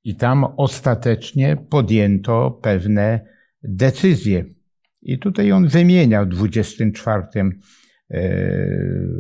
I 0.04 0.16
tam 0.16 0.46
ostatecznie 0.58 1.58
podjęto 1.70 2.60
pewne 2.62 3.20
decyzje. 3.64 4.46
I 5.02 5.20
tutaj 5.20 5.52
on 5.52 5.68
wymienia 5.68 6.26
w 6.26 6.28
24 6.28 7.24
e, 7.34 8.22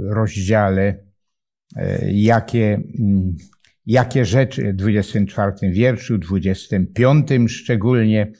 rozdziale, 0.09 1.03
e, 1.75 2.11
jakie 2.11 2.81
mm, 2.99 3.35
jakie 3.87 4.25
rzeczy, 4.25 4.73
w 4.73 4.75
24 4.75 5.71
wierszu, 5.71 6.17
25 6.17 7.27
szczególnie, 7.47 8.31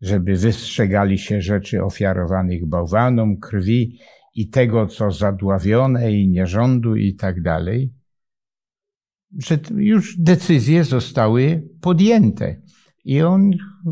żeby 0.00 0.36
wystrzegali 0.36 1.18
się 1.18 1.42
rzeczy 1.42 1.84
ofiarowanych 1.84 2.66
bałwanom, 2.66 3.36
krwi 3.36 3.98
i 4.34 4.48
tego, 4.48 4.86
co 4.86 5.10
zadławione 5.10 6.12
i 6.12 6.28
nierządu 6.28 6.96
i 6.96 7.14
tak 7.14 7.42
dalej, 7.42 7.92
że 9.38 9.58
już 9.76 10.16
decyzje 10.18 10.84
zostały 10.84 11.68
podjęte. 11.80 12.60
I 13.04 13.22
on 13.22 13.50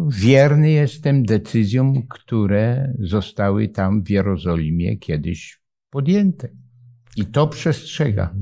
wierny 0.09 0.71
jest 0.71 1.03
tym 1.03 1.25
decyzjom, 1.25 2.07
które 2.09 2.93
zostały 2.99 3.69
tam 3.69 4.03
w 4.03 4.11
Jerozolimie 4.11 4.97
kiedyś 4.97 5.61
podjęte. 5.91 6.49
I 7.17 7.27
to 7.27 7.47
przestrzega. 7.47 8.35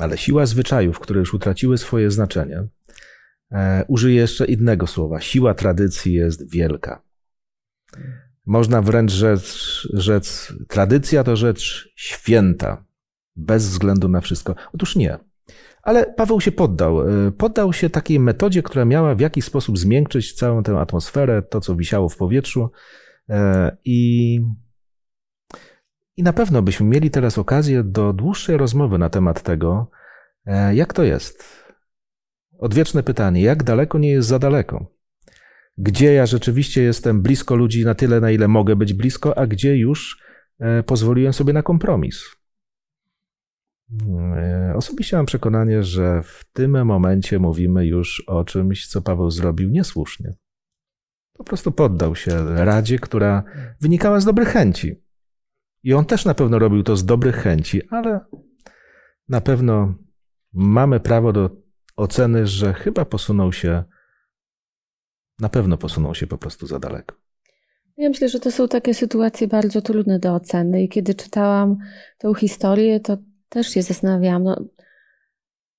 Ale 0.00 0.18
siła 0.18 0.46
zwyczajów, 0.46 0.98
które 0.98 1.20
już 1.20 1.34
utraciły 1.34 1.78
swoje 1.78 2.10
znaczenie, 2.10 2.64
e, 3.52 3.84
użyję 3.88 4.16
jeszcze 4.16 4.44
innego 4.44 4.86
słowa. 4.86 5.20
Siła 5.20 5.54
tradycji 5.54 6.12
jest 6.12 6.52
wielka. 6.52 7.02
Można 8.46 8.82
wręcz 8.82 9.12
rzec, 9.12 9.58
rzec, 9.92 10.52
tradycja 10.68 11.24
to 11.24 11.36
rzecz 11.36 11.92
święta, 11.96 12.84
bez 13.36 13.68
względu 13.68 14.08
na 14.08 14.20
wszystko. 14.20 14.54
Otóż 14.74 14.96
nie. 14.96 15.18
Ale 15.82 16.06
Paweł 16.06 16.40
się 16.40 16.52
poddał. 16.52 17.08
E, 17.08 17.32
poddał 17.32 17.72
się 17.72 17.90
takiej 17.90 18.20
metodzie, 18.20 18.62
która 18.62 18.84
miała 18.84 19.14
w 19.14 19.20
jakiś 19.20 19.44
sposób 19.44 19.78
zmiękczyć 19.78 20.32
całą 20.32 20.62
tę 20.62 20.78
atmosferę, 20.78 21.42
to 21.42 21.60
co 21.60 21.76
wisiało 21.76 22.08
w 22.08 22.16
powietrzu. 22.16 22.70
E, 23.28 23.76
I 23.84 24.40
i 26.16 26.22
na 26.22 26.32
pewno 26.32 26.62
byśmy 26.62 26.86
mieli 26.86 27.10
teraz 27.10 27.38
okazję 27.38 27.84
do 27.84 28.12
dłuższej 28.12 28.56
rozmowy 28.56 28.98
na 28.98 29.10
temat 29.10 29.42
tego, 29.42 29.90
e, 30.46 30.74
jak 30.74 30.92
to 30.92 31.02
jest. 31.02 31.64
Odwieczne 32.58 33.02
pytanie, 33.02 33.42
jak 33.42 33.62
daleko 33.62 33.98
nie 33.98 34.10
jest 34.10 34.28
za 34.28 34.38
daleko? 34.38 34.86
Gdzie 35.78 36.12
ja 36.12 36.26
rzeczywiście 36.26 36.82
jestem 36.82 37.22
blisko 37.22 37.56
ludzi 37.56 37.84
na 37.84 37.94
tyle, 37.94 38.20
na 38.20 38.30
ile 38.30 38.48
mogę 38.48 38.76
być 38.76 38.94
blisko, 38.94 39.38
a 39.38 39.46
gdzie 39.46 39.76
już 39.76 40.22
e, 40.58 40.82
pozwoliłem 40.82 41.32
sobie 41.32 41.52
na 41.52 41.62
kompromis? 41.62 42.24
E, 44.36 44.72
osobiście 44.76 45.16
mam 45.16 45.26
przekonanie, 45.26 45.82
że 45.82 46.22
w 46.22 46.44
tym 46.52 46.84
momencie 46.84 47.38
mówimy 47.38 47.86
już 47.86 48.24
o 48.26 48.44
czymś, 48.44 48.86
co 48.86 49.02
Paweł 49.02 49.30
zrobił 49.30 49.70
niesłusznie. 49.70 50.34
Po 51.32 51.44
prostu 51.44 51.72
poddał 51.72 52.16
się 52.16 52.54
radzie, 52.64 52.98
która 52.98 53.42
wynikała 53.80 54.20
z 54.20 54.24
dobrych 54.24 54.48
chęci. 54.48 54.96
I 55.82 55.94
on 55.94 56.04
też 56.04 56.24
na 56.24 56.34
pewno 56.34 56.58
robił 56.58 56.82
to 56.82 56.96
z 56.96 57.04
dobrych 57.04 57.36
chęci, 57.36 57.82
ale 57.90 58.20
na 59.28 59.40
pewno 59.40 59.94
mamy 60.52 61.00
prawo 61.00 61.32
do 61.32 61.50
oceny, 61.96 62.46
że 62.46 62.72
chyba 62.72 63.04
posunął 63.04 63.52
się, 63.52 63.84
na 65.38 65.48
pewno 65.48 65.76
posunął 65.76 66.14
się 66.14 66.26
po 66.26 66.38
prostu 66.38 66.66
za 66.66 66.78
daleko. 66.78 67.16
Ja 67.96 68.08
myślę, 68.08 68.28
że 68.28 68.40
to 68.40 68.50
są 68.50 68.68
takie 68.68 68.94
sytuacje 68.94 69.48
bardzo 69.48 69.82
trudne 69.82 70.18
do 70.18 70.34
oceny 70.34 70.82
i 70.82 70.88
kiedy 70.88 71.14
czytałam 71.14 71.76
tę 72.18 72.32
historię, 72.38 73.00
to 73.00 73.18
też 73.48 73.68
się 73.68 73.82
zastanawiałam, 73.82 74.42
no, 74.42 74.64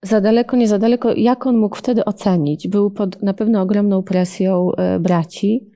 za 0.03 0.22
daleko, 0.22 0.58
nie 0.58 0.67
za 0.67 0.79
daleko, 0.79 1.13
jak 1.15 1.48
on 1.48 1.58
mógł 1.58 1.75
wtedy 1.75 2.05
ocenić? 2.05 2.67
Był 2.67 2.91
pod 2.91 3.24
na 3.24 3.34
pewno 3.34 3.62
ogromną 3.62 4.03
presją 4.03 4.72
e, 4.72 5.00
braci. 5.00 5.72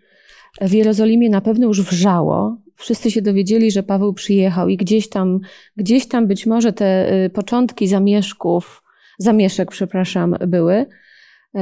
W 0.61 0.71
Jerozolimie 0.71 1.29
na 1.29 1.41
pewno 1.41 1.67
już 1.67 1.81
wrzało, 1.81 2.57
wszyscy 2.75 3.11
się 3.11 3.21
dowiedzieli, 3.21 3.71
że 3.71 3.83
Paweł 3.83 4.13
przyjechał 4.13 4.69
i 4.69 4.77
gdzieś 4.77 5.09
tam, 5.09 5.39
gdzieś 5.77 6.07
tam 6.07 6.27
być 6.27 6.45
może 6.45 6.73
te 6.73 7.13
y, 7.25 7.29
początki 7.29 7.87
zamieszków, 7.87 8.83
zamieszek, 9.17 9.71
przepraszam, 9.71 10.35
były. 10.47 10.75
Y, 10.75 11.59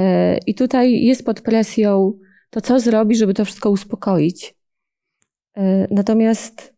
I 0.47 0.55
tutaj 0.55 1.03
jest 1.03 1.25
pod 1.25 1.41
presją 1.41 2.19
to, 2.49 2.61
co 2.61 2.79
zrobi, 2.79 3.15
żeby 3.15 3.33
to 3.33 3.45
wszystko 3.45 3.69
uspokoić. 3.69 4.55
Y, 5.57 5.61
natomiast 5.91 6.73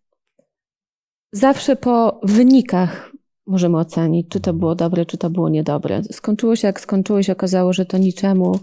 zawsze 1.31 1.75
po 1.75 2.19
wynikach 2.23 3.11
możemy 3.47 3.77
ocenić, 3.77 4.27
czy 4.29 4.39
to 4.39 4.53
było 4.53 4.75
dobre, 4.75 5.05
czy 5.05 5.17
to 5.17 5.29
było 5.29 5.49
niedobre. 5.49 6.01
Skończyło 6.11 6.55
się 6.55 6.67
jak 6.67 6.79
skończyło 6.79 7.23
się, 7.23 7.33
okazało, 7.33 7.73
że 7.73 7.85
to 7.85 7.97
niczemu 7.97 8.59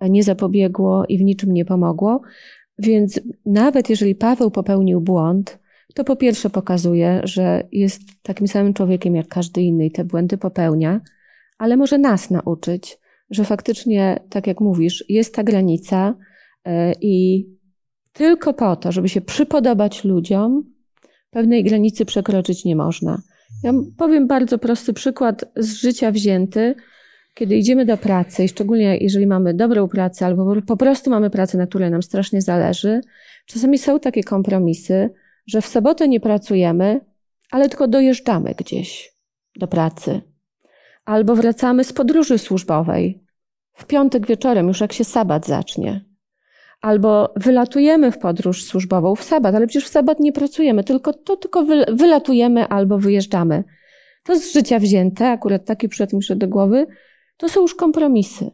nie 0.00 0.22
zapobiegło 0.22 1.04
i 1.08 1.18
w 1.18 1.22
niczym 1.22 1.52
nie 1.52 1.64
pomogło. 1.64 2.20
Więc 2.78 3.20
nawet 3.46 3.90
jeżeli 3.90 4.14
Paweł 4.14 4.50
popełnił 4.50 5.00
błąd, 5.00 5.58
to 5.94 6.04
po 6.04 6.16
pierwsze 6.16 6.50
pokazuje, 6.50 7.20
że 7.24 7.68
jest 7.72 8.02
takim 8.22 8.48
samym 8.48 8.74
człowiekiem 8.74 9.14
jak 9.14 9.28
każdy 9.28 9.62
inny 9.62 9.86
i 9.86 9.90
te 9.90 10.04
błędy 10.04 10.38
popełnia, 10.38 11.00
ale 11.58 11.76
może 11.76 11.98
nas 11.98 12.30
nauczyć, 12.30 12.98
że 13.30 13.44
faktycznie, 13.44 14.20
tak 14.30 14.46
jak 14.46 14.60
mówisz, 14.60 15.04
jest 15.08 15.34
ta 15.34 15.44
granica 15.44 16.14
e, 16.64 16.92
i 17.00 17.46
tylko 18.12 18.54
po 18.54 18.76
to, 18.76 18.92
żeby 18.92 19.08
się 19.08 19.20
przypodobać 19.20 20.04
ludziom, 20.04 20.64
pewnej 21.30 21.64
granicy 21.64 22.04
przekroczyć 22.04 22.64
nie 22.64 22.76
można. 22.76 23.22
Ja 23.62 23.72
powiem 23.96 24.26
bardzo 24.26 24.58
prosty 24.58 24.92
przykład 24.92 25.44
z 25.56 25.74
życia 25.74 26.10
wzięty 26.10 26.74
kiedy 27.34 27.56
idziemy 27.56 27.84
do 27.84 27.96
pracy, 27.96 28.44
i 28.44 28.48
szczególnie 28.48 28.96
jeżeli 28.96 29.26
mamy 29.26 29.54
dobrą 29.54 29.88
pracę, 29.88 30.26
albo 30.26 30.54
po 30.66 30.76
prostu 30.76 31.10
mamy 31.10 31.30
pracę, 31.30 31.58
na 31.58 31.66
której 31.66 31.90
nam 31.90 32.02
strasznie 32.02 32.42
zależy, 32.42 33.00
czasami 33.46 33.78
są 33.78 34.00
takie 34.00 34.24
kompromisy, 34.24 35.10
że 35.46 35.60
w 35.60 35.66
sobotę 35.66 36.08
nie 36.08 36.20
pracujemy, 36.20 37.00
ale 37.50 37.68
tylko 37.68 37.88
dojeżdżamy 37.88 38.54
gdzieś 38.58 39.12
do 39.56 39.66
pracy. 39.66 40.20
Albo 41.04 41.36
wracamy 41.36 41.84
z 41.84 41.92
podróży 41.92 42.38
służbowej 42.38 43.24
w 43.72 43.86
piątek 43.86 44.26
wieczorem, 44.26 44.68
już 44.68 44.80
jak 44.80 44.92
się 44.92 45.04
sabat 45.04 45.46
zacznie. 45.46 46.04
Albo 46.80 47.32
wylatujemy 47.36 48.12
w 48.12 48.18
podróż 48.18 48.64
służbową 48.64 49.14
w 49.14 49.22
sabat, 49.22 49.54
ale 49.54 49.66
przecież 49.66 49.88
w 49.88 49.92
sabat 49.92 50.20
nie 50.20 50.32
pracujemy, 50.32 50.84
tylko 50.84 51.12
to 51.12 51.36
tylko 51.36 51.64
wylatujemy 51.92 52.68
albo 52.68 52.98
wyjeżdżamy. 52.98 53.64
To 54.24 54.38
z 54.38 54.52
życia 54.52 54.78
wzięte, 54.78 55.30
akurat 55.30 55.64
taki 55.64 55.88
przykład 55.88 56.12
mi 56.12 56.38
do 56.38 56.48
głowy, 56.48 56.86
to 57.36 57.48
są 57.48 57.60
już 57.60 57.74
kompromisy. 57.74 58.50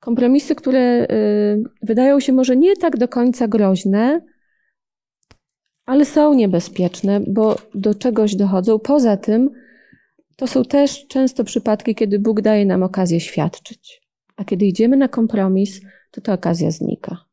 Kompromisy, 0.00 0.54
które 0.54 1.06
y, 1.10 1.64
wydają 1.82 2.20
się 2.20 2.32
może 2.32 2.56
nie 2.56 2.76
tak 2.76 2.96
do 2.96 3.08
końca 3.08 3.48
groźne, 3.48 4.20
ale 5.86 6.04
są 6.04 6.34
niebezpieczne, 6.34 7.20
bo 7.20 7.56
do 7.74 7.94
czegoś 7.94 8.36
dochodzą. 8.36 8.78
Poza 8.78 9.16
tym, 9.16 9.50
to 10.36 10.46
są 10.46 10.64
też 10.64 11.06
często 11.06 11.44
przypadki, 11.44 11.94
kiedy 11.94 12.18
Bóg 12.18 12.40
daje 12.40 12.66
nam 12.66 12.82
okazję 12.82 13.20
świadczyć. 13.20 14.02
A 14.36 14.44
kiedy 14.44 14.66
idziemy 14.66 14.96
na 14.96 15.08
kompromis, 15.08 15.80
to 16.10 16.20
ta 16.20 16.32
okazja 16.32 16.70
znika. 16.70 17.24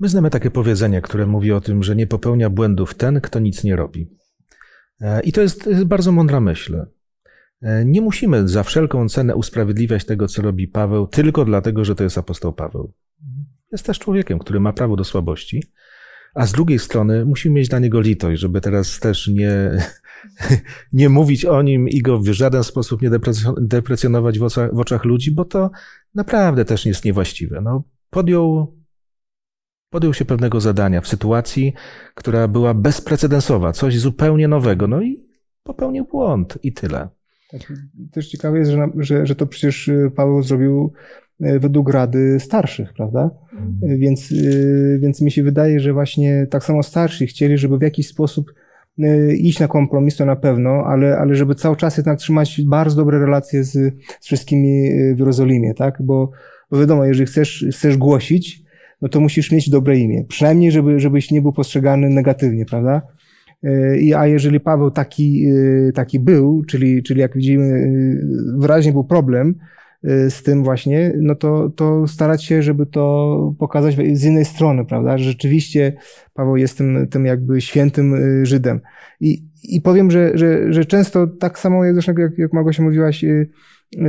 My 0.00 0.08
znamy 0.08 0.30
takie 0.30 0.50
powiedzenie, 0.50 1.02
które 1.02 1.26
mówi 1.26 1.52
o 1.52 1.60
tym, 1.60 1.82
że 1.82 1.96
nie 1.96 2.06
popełnia 2.06 2.50
błędów 2.50 2.94
ten, 2.94 3.20
kto 3.20 3.38
nic 3.38 3.64
nie 3.64 3.76
robi. 3.76 4.16
E, 5.00 5.20
I 5.22 5.32
to 5.32 5.40
jest, 5.40 5.64
to 5.64 5.70
jest 5.70 5.84
bardzo 5.84 6.12
mądra 6.12 6.40
myśl. 6.40 6.86
E, 7.62 7.84
nie 7.84 8.00
musimy 8.00 8.48
za 8.48 8.62
wszelką 8.62 9.08
cenę 9.08 9.36
usprawiedliwiać 9.36 10.04
tego, 10.04 10.28
co 10.28 10.42
robi 10.42 10.68
Paweł, 10.68 11.06
tylko 11.06 11.44
dlatego, 11.44 11.84
że 11.84 11.94
to 11.94 12.04
jest 12.04 12.18
apostoł 12.18 12.52
Paweł. 12.52 12.92
Jest 13.72 13.86
też 13.86 13.98
człowiekiem, 13.98 14.38
który 14.38 14.60
ma 14.60 14.72
prawo 14.72 14.96
do 14.96 15.04
słabości, 15.04 15.62
a 16.34 16.46
z 16.46 16.52
drugiej 16.52 16.78
strony 16.78 17.24
musimy 17.24 17.54
mieć 17.54 17.68
dla 17.68 17.78
niego 17.78 18.00
litość, 18.00 18.40
żeby 18.40 18.60
teraz 18.60 19.00
też 19.00 19.28
nie, 19.28 19.70
nie 20.92 21.08
mówić 21.08 21.44
o 21.44 21.62
nim 21.62 21.88
i 21.88 22.02
go 22.02 22.18
w 22.18 22.28
żaden 22.28 22.64
sposób 22.64 23.02
nie 23.02 23.10
deprecjonować 23.60 24.38
w 24.38 24.42
oczach, 24.42 24.74
w 24.74 24.80
oczach 24.80 25.04
ludzi, 25.04 25.30
bo 25.30 25.44
to 25.44 25.70
naprawdę 26.14 26.64
też 26.64 26.86
jest 26.86 27.04
niewłaściwe. 27.04 27.60
No, 27.60 27.84
podjął, 28.10 28.76
podjął 29.90 30.14
się 30.14 30.24
pewnego 30.24 30.60
zadania 30.60 31.00
w 31.00 31.08
sytuacji, 31.08 31.72
która 32.14 32.48
była 32.48 32.74
bezprecedensowa, 32.74 33.72
coś 33.72 33.98
zupełnie 33.98 34.48
nowego, 34.48 34.86
no 34.88 35.02
i 35.02 35.22
popełnił 35.62 36.04
błąd 36.04 36.58
i 36.62 36.72
tyle. 36.72 37.08
Tak, 37.52 37.72
też 38.12 38.28
ciekawe 38.28 38.58
jest, 38.58 38.70
że, 38.70 38.88
że, 38.96 39.26
że 39.26 39.34
to 39.34 39.46
przecież 39.46 39.88
y, 39.88 40.10
Paweł 40.16 40.42
zrobił 40.42 40.92
y, 41.40 41.58
według 41.60 41.90
rady 41.90 42.40
starszych, 42.40 42.92
prawda? 42.92 43.30
Mhm. 43.52 43.98
Więc, 43.98 44.32
y, 44.32 44.98
więc 45.02 45.20
mi 45.20 45.30
się 45.30 45.42
wydaje, 45.42 45.80
że 45.80 45.92
właśnie 45.92 46.46
tak 46.50 46.64
samo 46.64 46.82
starsi 46.82 47.26
chcieli, 47.26 47.58
żeby 47.58 47.78
w 47.78 47.82
jakiś 47.82 48.08
sposób 48.08 48.54
iść 49.36 49.60
na 49.60 49.68
kompromis, 49.68 50.16
to 50.16 50.24
na 50.24 50.36
pewno, 50.36 50.70
ale, 50.86 51.18
ale 51.18 51.34
żeby 51.34 51.54
cały 51.54 51.76
czas 51.76 51.96
jednak 51.96 52.18
trzymać 52.18 52.62
bardzo 52.62 52.96
dobre 52.96 53.18
relacje 53.18 53.64
z, 53.64 53.94
z 54.20 54.26
wszystkimi 54.26 54.90
w 55.14 55.18
Jerozolimie, 55.18 55.74
tak? 55.74 56.02
Bo, 56.02 56.30
bo 56.70 56.80
wiadomo, 56.80 57.04
jeżeli 57.04 57.26
chcesz, 57.26 57.66
chcesz 57.72 57.96
głosić, 57.96 58.62
no 59.02 59.08
to 59.08 59.20
musisz 59.20 59.52
mieć 59.52 59.70
dobre 59.70 59.98
imię. 59.98 60.24
Przynajmniej, 60.28 60.72
żeby, 60.72 61.00
żebyś 61.00 61.30
nie 61.30 61.42
był 61.42 61.52
postrzegany 61.52 62.08
negatywnie, 62.08 62.66
prawda? 62.66 63.02
A 64.16 64.26
jeżeli 64.26 64.60
Paweł 64.60 64.90
taki, 64.90 65.46
y, 65.50 65.92
taki 65.94 66.20
był, 66.20 66.62
czyli, 66.64 67.02
czyli 67.02 67.20
jak 67.20 67.36
widzimy, 67.36 67.64
y, 67.64 68.20
wyraźnie 68.58 68.92
był 68.92 69.04
problem 69.04 69.54
y, 70.04 70.30
z 70.30 70.42
tym 70.42 70.64
właśnie, 70.64 71.12
no 71.20 71.34
to, 71.34 71.70
to 71.76 72.06
starać 72.06 72.44
się, 72.44 72.62
żeby 72.62 72.86
to 72.86 73.54
pokazać 73.58 73.96
z 74.12 74.24
innej 74.24 74.44
strony, 74.44 74.84
prawda? 74.84 75.18
Że 75.18 75.24
rzeczywiście 75.24 75.92
Paweł 76.34 76.56
jest 76.56 76.78
tym, 76.78 77.06
tym 77.10 77.26
jakby 77.26 77.60
świętym 77.60 78.14
Żydem. 78.46 78.80
I, 79.20 79.44
i 79.62 79.80
powiem, 79.80 80.10
że, 80.10 80.30
że, 80.34 80.72
że 80.72 80.84
często 80.84 81.26
tak 81.26 81.58
samo, 81.58 81.82
zresztą 81.92 82.12
jak, 82.18 82.38
jak 82.38 82.52
Małgosia 82.52 82.82
mówiłaś, 82.82 83.24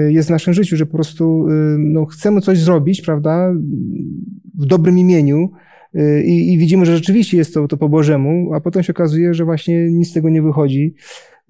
jest 0.09 0.27
w 0.27 0.31
naszym 0.31 0.53
życiu, 0.53 0.77
że 0.77 0.85
po 0.85 0.97
prostu 0.97 1.47
no, 1.77 2.05
chcemy 2.05 2.41
coś 2.41 2.59
zrobić, 2.59 3.01
prawda, 3.01 3.53
w 4.59 4.65
dobrym 4.65 4.97
imieniu, 4.97 5.51
i, 6.25 6.53
i 6.53 6.57
widzimy, 6.57 6.85
że 6.85 6.95
rzeczywiście 6.95 7.37
jest 7.37 7.53
to, 7.53 7.67
to 7.67 7.77
po 7.77 7.89
Bożemu, 7.89 8.53
a 8.53 8.61
potem 8.61 8.83
się 8.83 8.93
okazuje, 8.93 9.33
że 9.33 9.45
właśnie 9.45 9.91
nic 9.91 10.09
z 10.09 10.13
tego 10.13 10.29
nie 10.29 10.41
wychodzi. 10.41 10.95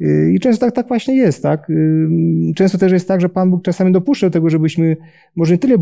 Y, 0.02 0.32
I 0.34 0.40
często 0.40 0.66
tak, 0.66 0.76
tak 0.76 0.88
właśnie 0.88 1.16
jest, 1.16 1.44
tak? 1.44 1.70
Y, 1.70 2.08
często 2.56 2.78
też 2.78 2.92
jest 2.92 3.08
tak, 3.08 3.22
że 3.22 3.30
Pan 3.30 3.52
Bóg 3.52 3.64
czasami 3.64 3.92
dopuszcza 3.92 4.28
do 4.28 4.32
tego, 4.32 4.50
żebyśmy 4.50 4.98
może 5.36 5.54
nie 5.54 5.58
tyle 5.58 5.76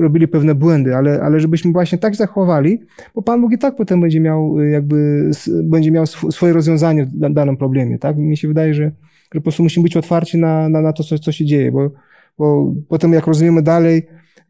robili 0.00 0.28
pewne 0.28 0.54
błędy, 0.54 0.96
ale, 0.96 1.22
ale 1.22 1.40
żebyśmy 1.40 1.72
właśnie 1.72 1.98
tak 1.98 2.16
zachowali, 2.16 2.80
bo 3.14 3.22
Pan 3.22 3.40
Bóg 3.40 3.52
i 3.52 3.58
tak 3.58 3.76
potem 3.76 4.00
będzie 4.00 4.20
miał 4.20 4.60
jakby, 4.60 5.30
będzie 5.64 5.90
miał 5.90 6.06
swoje 6.06 6.52
rozwiązanie 6.52 7.06
w 7.06 7.32
danym 7.32 7.56
problemie, 7.56 7.98
tak? 7.98 8.16
Mi 8.16 8.36
się 8.36 8.48
wydaje, 8.48 8.74
że, 8.74 8.92
że 9.34 9.40
po 9.40 9.40
prostu 9.40 9.62
musimy 9.62 9.82
być 9.82 9.96
otwarci 9.96 10.38
na, 10.38 10.68
na, 10.68 10.80
na 10.80 10.92
to, 10.92 11.02
co, 11.02 11.18
co 11.18 11.32
się 11.32 11.44
dzieje, 11.44 11.72
bo, 11.72 11.90
bo 12.38 12.74
potem 12.88 13.12
jak 13.12 13.26
rozumiemy 13.26 13.62
dalej, 13.62 14.02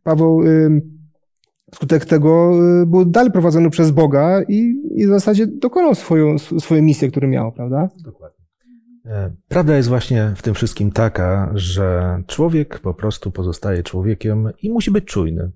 Paweł, 0.03 0.43
Skutek 1.77 2.05
tego 2.05 2.53
y, 2.83 2.87
był 2.87 3.05
dalej 3.05 3.33
prowadzony 3.33 3.71
przez 3.71 3.91
Boga 3.91 4.43
i, 4.49 4.83
i 4.95 5.07
w 5.07 5.09
zasadzie 5.09 5.47
dokonał 5.47 5.95
swoją, 5.95 6.39
swoją 6.39 6.83
misję, 6.83 7.11
którą 7.11 7.29
miał, 7.29 7.53
prawda? 7.53 7.89
Dokładnie. 8.05 8.45
E, 9.07 9.33
prawda 9.49 9.77
jest 9.77 9.89
właśnie 9.89 10.33
w 10.37 10.43
tym 10.43 10.55
wszystkim 10.55 10.91
taka, 10.91 11.53
że 11.55 12.19
człowiek 12.27 12.79
po 12.79 12.95
prostu 12.95 13.31
pozostaje 13.31 13.83
człowiekiem 13.83 14.51
i 14.63 14.71
musi 14.71 14.91
być 14.91 15.05
czujny. 15.05 15.51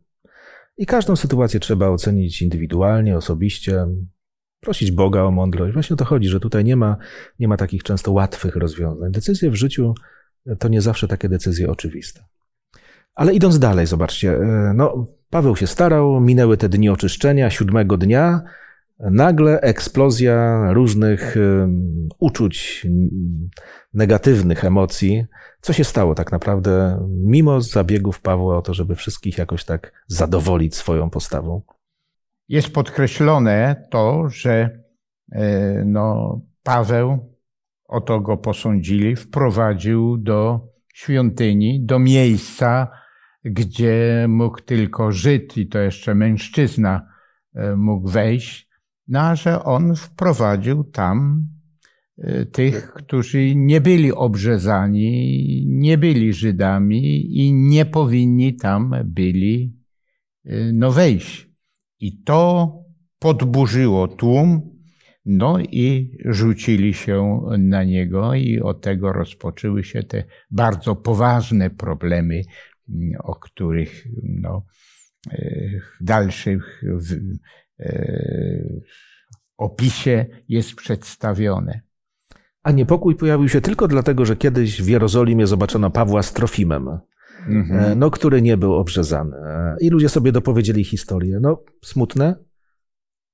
I 0.77 0.87
każdą 0.87 1.17
sytuację 1.17 1.61
trzeba 1.61 1.89
ocenić 1.89 2.43
indywidualnie, 2.43 3.17
osobiście, 3.17 3.87
prosić 4.61 4.91
Boga 4.91 5.23
o 5.23 5.31
mądrość. 5.31 5.73
Właśnie 5.73 5.95
o 5.95 5.97
to 5.97 6.05
chodzi, 6.05 6.29
że 6.29 6.41
tutaj 6.41 6.65
nie 6.65 6.77
ma, 6.77 6.97
nie 7.39 7.49
ma 7.49 7.57
takich 7.57 7.83
często 7.83 8.13
łatwych 8.13 8.57
rozwiązań. 8.57 9.13
Decyzje 9.13 9.51
w 9.51 9.57
życiu 9.57 9.95
to 10.59 10.69
nie 10.69 10.81
zawsze 10.81 11.09
takie 11.09 11.29
decyzje 11.29 11.71
oczywiste. 11.71 12.25
Ale 13.15 13.35
idąc 13.35 13.59
dalej, 13.59 13.87
zobaczcie, 13.87 14.33
e, 14.33 14.73
no, 14.77 15.07
Paweł 15.31 15.57
się 15.57 15.67
starał, 15.67 16.21
minęły 16.21 16.57
te 16.57 16.69
dni 16.69 16.89
oczyszczenia, 16.89 17.51
siódmego 17.51 17.97
dnia, 17.97 18.43
nagle 18.99 19.61
eksplozja 19.61 20.67
różnych 20.73 21.37
uczuć, 22.19 22.87
negatywnych 23.95 24.65
emocji. 24.65 25.25
Co 25.61 25.73
się 25.73 25.85
stało 25.85 26.15
tak 26.15 26.33
naprawdę, 26.33 27.07
mimo 27.09 27.61
zabiegów 27.61 28.21
Pawła 28.21 28.59
o 28.59 28.63
to, 28.63 28.75
żeby 28.75 28.95
wszystkich 28.95 29.39
jakoś 29.39 29.65
tak 29.65 29.93
zadowolić 30.07 30.75
swoją 30.75 31.11
postawą? 31.11 31.63
Jest 32.49 32.73
podkreślone 32.73 33.87
to, 33.91 34.29
że 34.29 34.81
e, 35.33 35.85
no, 35.87 36.41
Paweł, 36.63 37.35
o 37.89 38.01
to 38.01 38.21
go 38.21 38.37
posądzili, 38.37 39.17
wprowadził 39.17 40.17
do 40.17 40.69
świątyni, 40.95 41.81
do 41.85 41.99
miejsca, 41.99 43.00
gdzie 43.45 44.27
mógł 44.29 44.61
tylko 44.61 45.13
Żyd 45.13 45.57
i 45.57 45.67
to 45.67 45.79
jeszcze 45.79 46.15
mężczyzna 46.15 47.07
e, 47.55 47.77
mógł 47.77 48.09
wejść, 48.09 48.69
no 49.09 49.21
a 49.21 49.37
że 49.37 49.65
on 49.65 49.97
wprowadził 49.97 50.85
tam 50.85 51.45
e, 52.19 52.47
tych, 52.47 52.93
którzy 52.93 53.55
nie 53.55 53.81
byli 53.81 54.13
obrzezani, 54.13 55.65
nie 55.69 55.99
byli 55.99 56.33
Żydami 56.33 57.37
i 57.39 57.53
nie 57.53 57.87
powinni 57.87 58.57
tam 58.57 58.95
byli 59.05 59.77
e, 60.45 60.73
no 60.73 60.93
wejść. 60.93 61.51
I 62.01 62.23
to 62.23 62.73
podburzyło 63.19 64.09
tłum, 64.09 64.71
no 65.25 65.61
i 65.61 66.19
rzucili 66.25 66.95
się 66.95 67.41
na 67.59 67.85
niego 67.85 68.35
i 68.35 68.61
od 68.61 68.81
tego 68.81 69.13
rozpoczęły 69.13 69.85
się 69.85 70.03
te 70.03 70.25
bardzo 70.51 70.97
poważne 70.97 71.71
problemy 71.71 72.43
o 73.23 73.35
których 73.35 74.07
no, 74.23 74.67
e, 75.31 75.71
w 76.01 76.05
dalszych 76.05 76.83
w, 76.85 77.13
e, 77.81 78.81
opisie 79.57 80.27
jest 80.49 80.75
przedstawione. 80.75 81.81
A 82.63 82.71
niepokój 82.71 83.17
pojawił 83.17 83.49
się 83.49 83.61
tylko 83.61 83.89
dlatego, 83.89 84.25
że 84.25 84.37
kiedyś 84.37 84.83
w 84.83 84.89
Jerozolimie 84.89 85.47
zobaczono 85.47 85.91
Pawła 85.91 86.23
z 86.23 86.33
Trofimem, 86.33 86.99
mhm. 87.49 87.99
no, 87.99 88.11
który 88.11 88.43
nie 88.43 88.57
był 88.57 88.75
obrzezany. 88.75 89.37
I 89.81 89.91
ludzie 89.91 90.09
sobie 90.09 90.33
dopowiedzieli 90.33 90.85
historię. 90.85 91.39
No, 91.41 91.65
smutne, 91.85 92.37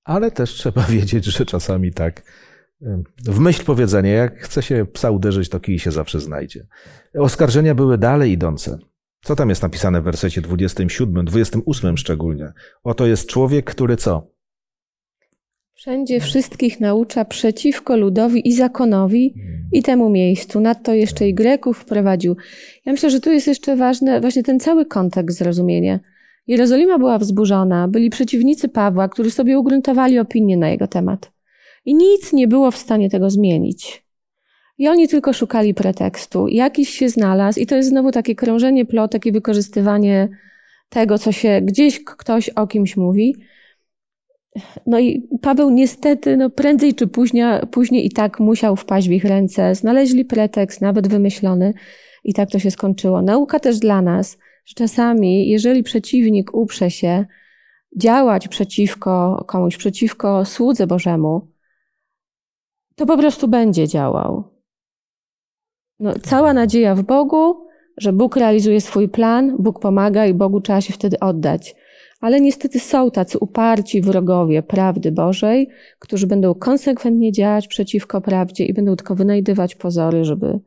ale 0.05 0.31
też 0.31 0.51
trzeba 0.51 0.83
wiedzieć, 0.97 1.25
że 1.25 1.47
czasami 1.47 1.93
tak 1.93 2.23
w 3.25 3.39
myśl 3.39 3.65
powiedzenia, 3.65 4.13
jak 4.13 4.41
chce 4.41 4.63
się 4.63 4.87
psa 4.93 5.11
uderzyć, 5.11 5.49
to 5.49 5.61
kij 5.61 5.79
się 5.79 5.91
zawsze 5.91 6.21
znajdzie. 6.21 6.67
Oskarżenia 7.19 7.75
były 7.75 7.99
dalej 7.99 8.33
idące. 8.33 8.79
Co 9.27 9.37
tam 9.37 9.49
jest 9.49 9.63
napisane 9.63 10.01
w 10.01 10.05
wersecie 10.05 10.41
27, 10.41 11.25
28 11.25 11.97
szczególnie? 11.97 12.53
Oto 12.85 13.07
jest 13.07 13.29
człowiek, 13.29 13.71
który 13.71 13.97
co? 13.97 14.31
Wszędzie 15.75 16.21
wszystkich 16.21 16.81
naucza 16.81 17.25
przeciwko 17.25 17.97
ludowi 17.97 18.49
i 18.49 18.53
zakonowi 18.53 19.35
i 19.73 19.83
temu 19.83 20.11
miejscu. 20.11 20.61
Nadto 20.61 20.95
jeszcze 20.95 21.29
i 21.29 21.35
Greków 21.35 21.79
wprowadził. 21.79 22.37
Ja 22.85 22.93
myślę, 22.93 23.11
że 23.11 23.21
tu 23.21 23.33
jest 23.33 23.47
jeszcze 23.47 23.77
ważny 23.77 24.21
właśnie 24.21 24.43
ten 24.43 24.61
cały 24.61 24.87
kontekst 24.87 25.39
zrozumienia. 25.39 26.01
Jerozolima 26.47 26.99
była 26.99 27.19
wzburzona, 27.19 27.89
byli 27.89 28.11
przeciwnicy 28.11 28.69
Pawła, 28.69 29.09
którzy 29.09 29.31
sobie 29.31 29.59
ugruntowali 29.59 30.19
opinię 30.19 30.57
na 30.57 30.69
jego 30.69 30.87
temat. 30.87 31.33
I 31.85 31.95
nic 31.95 32.33
nie 32.33 32.49
było 32.49 32.71
w 32.71 32.77
stanie 32.77 33.11
tego 33.11 33.31
zmienić. 33.31 34.06
I 34.79 34.89
oni 34.89 35.09
tylko 35.09 35.33
szukali 35.33 35.75
pretekstu. 35.75 36.49
Jakiś 36.49 36.89
się 36.89 37.09
znalazł, 37.09 37.61
i 37.61 37.67
to 37.67 37.77
jest 37.77 37.89
znowu 37.89 38.13
takie 38.13 38.35
krążenie 38.35 38.85
plotek 38.85 39.27
i 39.27 39.33
wykorzystywanie 39.33 40.29
tego, 40.89 41.19
co 41.19 41.33
się 41.33 41.61
gdzieś 41.63 42.05
ktoś 42.05 42.49
o 42.49 42.67
kimś 42.67 42.97
mówi. 42.97 43.37
No 44.87 44.99
i 44.99 45.29
Paweł 45.43 45.71
niestety, 45.71 46.37
no 46.37 46.51
prędzej 46.51 46.95
czy 46.95 47.07
później, 47.07 47.45
później 47.71 48.07
i 48.07 48.11
tak 48.11 48.41
musiał 48.41 48.77
wpaść 48.77 49.09
w 49.09 49.13
ich 49.13 49.25
ręce. 49.25 49.75
Znaleźli 49.75 50.25
pretekst, 50.25 50.81
nawet 50.81 51.09
wymyślony, 51.09 51.75
i 52.25 52.35
tak 52.35 52.51
to 52.51 52.59
się 52.59 52.71
skończyło. 52.71 53.23
Nauka 53.23 53.61
też 53.61 53.79
dla 53.79 54.03
nas, 54.03 54.39
że 54.65 54.75
czasami, 54.75 55.49
jeżeli 55.49 55.83
przeciwnik 55.83 56.55
uprze 56.55 56.91
się 56.91 57.27
działać 57.97 58.49
przeciwko 58.49 59.45
komuś, 59.49 59.77
przeciwko 59.77 60.45
słudze 60.45 60.87
Bożemu, 60.87 61.49
to 62.95 63.07
po 63.07 63.19
prostu 63.19 63.49
będzie 63.49 63.89
działał. 63.89 64.56
No, 66.01 66.15
cała 66.23 66.53
nadzieja 66.53 66.95
w 66.95 67.03
Bogu, 67.03 67.67
że 67.97 68.13
Bóg 68.13 68.37
realizuje 68.37 68.81
swój 68.81 69.09
plan, 69.09 69.57
Bóg 69.59 69.81
pomaga 69.81 70.27
i 70.27 70.35
Bogu 70.35 70.61
trzeba 70.61 70.81
się 70.81 70.93
wtedy 70.93 71.21
oddać. 71.21 71.75
Ale 72.21 72.41
niestety 72.41 72.81
są 72.81 73.11
tacy 73.11 73.39
uparci 73.39 74.01
wrogowie 74.01 74.63
prawdy 74.63 75.13
Bożej, 75.13 75.69
którzy 75.99 76.27
będą 76.27 76.55
konsekwentnie 76.55 77.33
działać 77.33 77.69
przeciwko 77.69 78.21
prawdzie 78.21 78.65
i 78.65 78.75
będą 78.75 78.97
tylko 78.97 79.15
wynajdywać 79.15 79.75
pozory, 79.75 80.25
żeby 80.25 80.61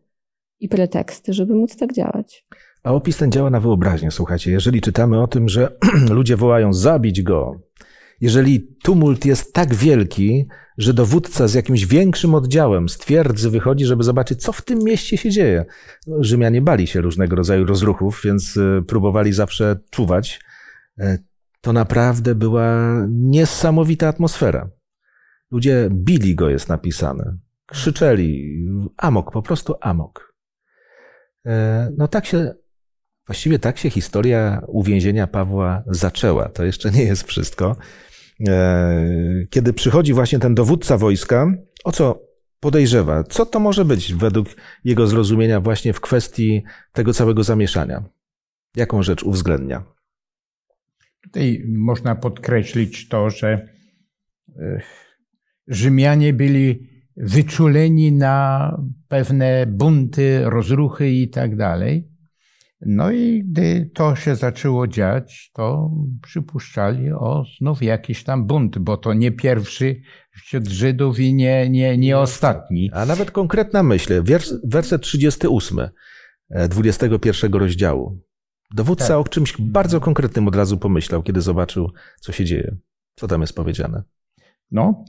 i 0.60 0.70
preteksty, 0.70 1.34
żeby 1.34 1.56
móc 1.56 1.78
tak 1.78 1.94
działać. 1.94 2.46
A 2.84 2.94
opis 2.94 3.18
ten 3.18 3.32
działa 3.32 3.50
na 3.50 3.60
wyobraźnię, 3.60 4.12
słuchajcie. 4.12 4.52
Jeżeli 4.52 4.82
czytamy 4.82 5.22
o 5.22 5.28
tym, 5.28 5.50
że 5.50 5.78
ludzie 6.10 6.38
wołają 6.38 6.74
zabić 6.74 7.22
go 7.22 7.62
Jeżeli 8.22 8.68
tumult 8.84 9.26
jest 9.26 9.54
tak 9.54 9.76
wielki, 9.76 10.48
że 10.80 10.94
dowódca 10.94 11.48
z 11.48 11.54
jakimś 11.54 11.86
większym 11.86 12.36
oddziałem 12.36 12.90
z 12.90 12.98
twierdzy 12.98 13.50
wychodzi, 13.50 13.86
żeby 13.86 14.04
zobaczyć, 14.04 14.42
co 14.42 14.52
w 14.52 14.62
tym 14.62 14.80
mieście 14.84 15.18
się 15.18 15.30
dzieje. 15.32 15.66
No, 16.08 16.24
Rzymianie 16.24 16.62
bali 16.62 16.88
się 16.88 17.02
różnego 17.02 17.36
rodzaju 17.36 17.66
rozruchów, 17.66 18.22
więc 18.24 18.58
e, 18.58 18.82
próbowali 18.82 19.34
zawsze 19.34 19.80
czuwać. 19.90 20.42
E, 21.00 21.18
to 21.62 21.74
naprawdę 21.74 22.36
była 22.36 22.78
niesamowita 23.10 24.08
atmosfera. 24.08 24.70
Ludzie 25.52 25.90
bili 25.92 26.36
go, 26.36 26.50
jest 26.50 26.70
napisane. 26.70 27.38
Krzyczeli. 27.66 28.60
Amok, 28.98 29.32
po 29.32 29.42
prostu 29.42 29.76
amok. 29.82 30.34
E, 31.46 31.90
no 31.98 32.08
tak 32.08 32.26
się, 32.26 32.54
właściwie 33.28 33.60
tak 33.60 33.78
się 33.78 33.90
historia 33.90 34.62
uwięzienia 34.68 35.28
Pawła 35.28 35.84
zaczęła. 35.88 36.50
To 36.50 36.64
jeszcze 36.64 36.92
nie 36.92 37.04
jest 37.04 37.24
wszystko. 37.24 37.76
E, 38.48 39.46
kiedy 39.50 39.74
przychodzi 39.74 40.14
właśnie 40.14 40.40
ten 40.40 40.56
dowódca 40.56 40.98
wojska, 40.98 41.54
o 41.84 41.92
co 41.92 42.22
podejrzewa? 42.60 43.24
Co 43.24 43.46
to 43.46 43.60
może 43.60 43.86
być 43.86 44.14
według 44.14 44.48
jego 44.84 45.08
zrozumienia 45.08 45.62
właśnie 45.62 45.94
w 45.94 46.02
kwestii 46.02 46.64
tego 46.94 47.14
całego 47.14 47.44
zamieszania? 47.44 48.04
Jaką 48.76 49.04
rzecz 49.04 49.24
uwzględnia? 49.24 49.84
Tutaj 51.24 51.64
można 51.68 52.16
podkreślić 52.16 53.08
to, 53.08 53.30
że 53.30 53.68
e, 54.60 54.82
Rzymianie 55.70 56.34
byli 56.34 56.90
wyczuleni 57.18 58.12
na 58.12 58.78
pewne 59.08 59.66
bunty, 59.68 60.42
rozruchy 60.44 61.10
i 61.10 61.30
tak 61.30 61.56
dalej. 61.56 62.09
No 62.82 63.12
i 63.12 63.44
gdy 63.44 63.92
to 63.94 64.16
się 64.16 64.36
zaczęło 64.36 64.88
dziać, 64.88 65.52
to 65.54 65.92
przypuszczali 66.22 67.12
o 67.12 67.44
znów 67.58 67.84
jakiś 67.84 68.24
tam 68.24 68.48
bunt, 68.48 68.78
bo 68.78 68.98
to 68.98 69.14
nie 69.14 69.32
pierwszy 69.32 70.02
wśród 70.32 70.68
Żydów 70.68 71.20
i 71.20 71.34
nie, 71.34 71.70
nie, 71.70 71.98
nie 71.98 72.18
ostatni. 72.18 72.90
A 72.94 73.06
nawet 73.06 73.32
konkretna 73.32 73.84
myśl, 73.84 74.24
wers, 74.24 74.54
werset 74.64 75.02
38, 75.02 75.80
21 76.70 77.56
e, 77.56 77.60
rozdziału. 77.60 78.20
Dowódca 78.76 79.08
tak. 79.08 79.18
o 79.18 79.24
czymś 79.24 79.54
bardzo 79.60 80.00
konkretnym 80.02 80.48
od 80.48 80.56
razu 80.56 80.78
pomyślał, 80.78 81.24
kiedy 81.24 81.42
zobaczył, 81.42 81.92
co 82.20 82.32
się 82.32 82.46
dzieje. 82.46 82.76
Co 83.16 83.28
tam 83.28 83.42
jest 83.42 83.56
powiedziane? 83.56 84.04
No, 84.72 85.06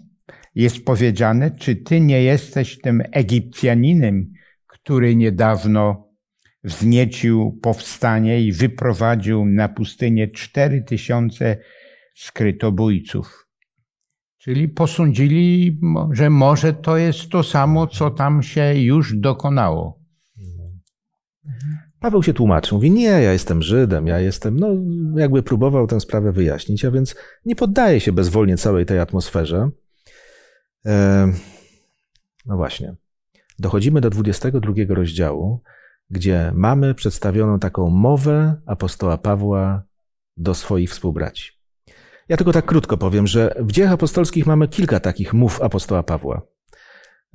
jest 0.54 0.84
powiedziane, 0.84 1.50
czy 1.50 1.76
ty 1.76 2.00
nie 2.00 2.22
jesteś 2.22 2.80
tym 2.80 3.02
Egipcjaninem, 3.12 4.32
który 4.66 5.16
niedawno 5.16 6.09
wzniecił 6.64 7.58
powstanie 7.62 8.40
i 8.40 8.52
wyprowadził 8.52 9.44
na 9.44 9.68
pustynię 9.68 10.28
cztery 10.28 10.82
tysiące 10.82 11.56
skrytobójców. 12.14 13.46
Czyli 14.38 14.68
posądzili, 14.68 15.78
że 16.12 16.30
może 16.30 16.72
to 16.72 16.96
jest 16.96 17.28
to 17.28 17.42
samo, 17.42 17.86
co 17.86 18.10
tam 18.10 18.42
się 18.42 18.74
już 18.74 19.16
dokonało. 19.16 20.00
Paweł 22.00 22.22
się 22.22 22.34
tłumaczył, 22.34 22.78
mówi, 22.78 22.90
nie, 22.90 23.02
ja 23.02 23.32
jestem 23.32 23.62
Żydem, 23.62 24.06
ja 24.06 24.18
jestem, 24.18 24.58
no 24.58 24.68
jakby 25.20 25.42
próbował 25.42 25.86
tę 25.86 26.00
sprawę 26.00 26.32
wyjaśnić, 26.32 26.84
a 26.84 26.90
więc 26.90 27.16
nie 27.44 27.56
poddaje 27.56 28.00
się 28.00 28.12
bezwolnie 28.12 28.56
całej 28.56 28.86
tej 28.86 28.98
atmosferze. 28.98 29.70
E, 30.86 31.32
no 32.46 32.56
właśnie. 32.56 32.94
Dochodzimy 33.58 34.00
do 34.00 34.10
22 34.10 34.72
rozdziału, 34.88 35.62
gdzie 36.10 36.52
mamy 36.54 36.94
przedstawioną 36.94 37.58
taką 37.58 37.90
mowę 37.90 38.54
apostoła 38.66 39.18
Pawła 39.18 39.82
do 40.36 40.54
swoich 40.54 40.90
współbraci. 40.90 41.52
Ja 42.28 42.36
tylko 42.36 42.52
tak 42.52 42.66
krótko 42.66 42.96
powiem, 42.96 43.26
że 43.26 43.54
w 43.58 43.72
dziejach 43.72 43.92
apostolskich 43.92 44.46
mamy 44.46 44.68
kilka 44.68 45.00
takich 45.00 45.34
mów 45.34 45.62
apostoła 45.62 46.02
Pawła. 46.02 46.42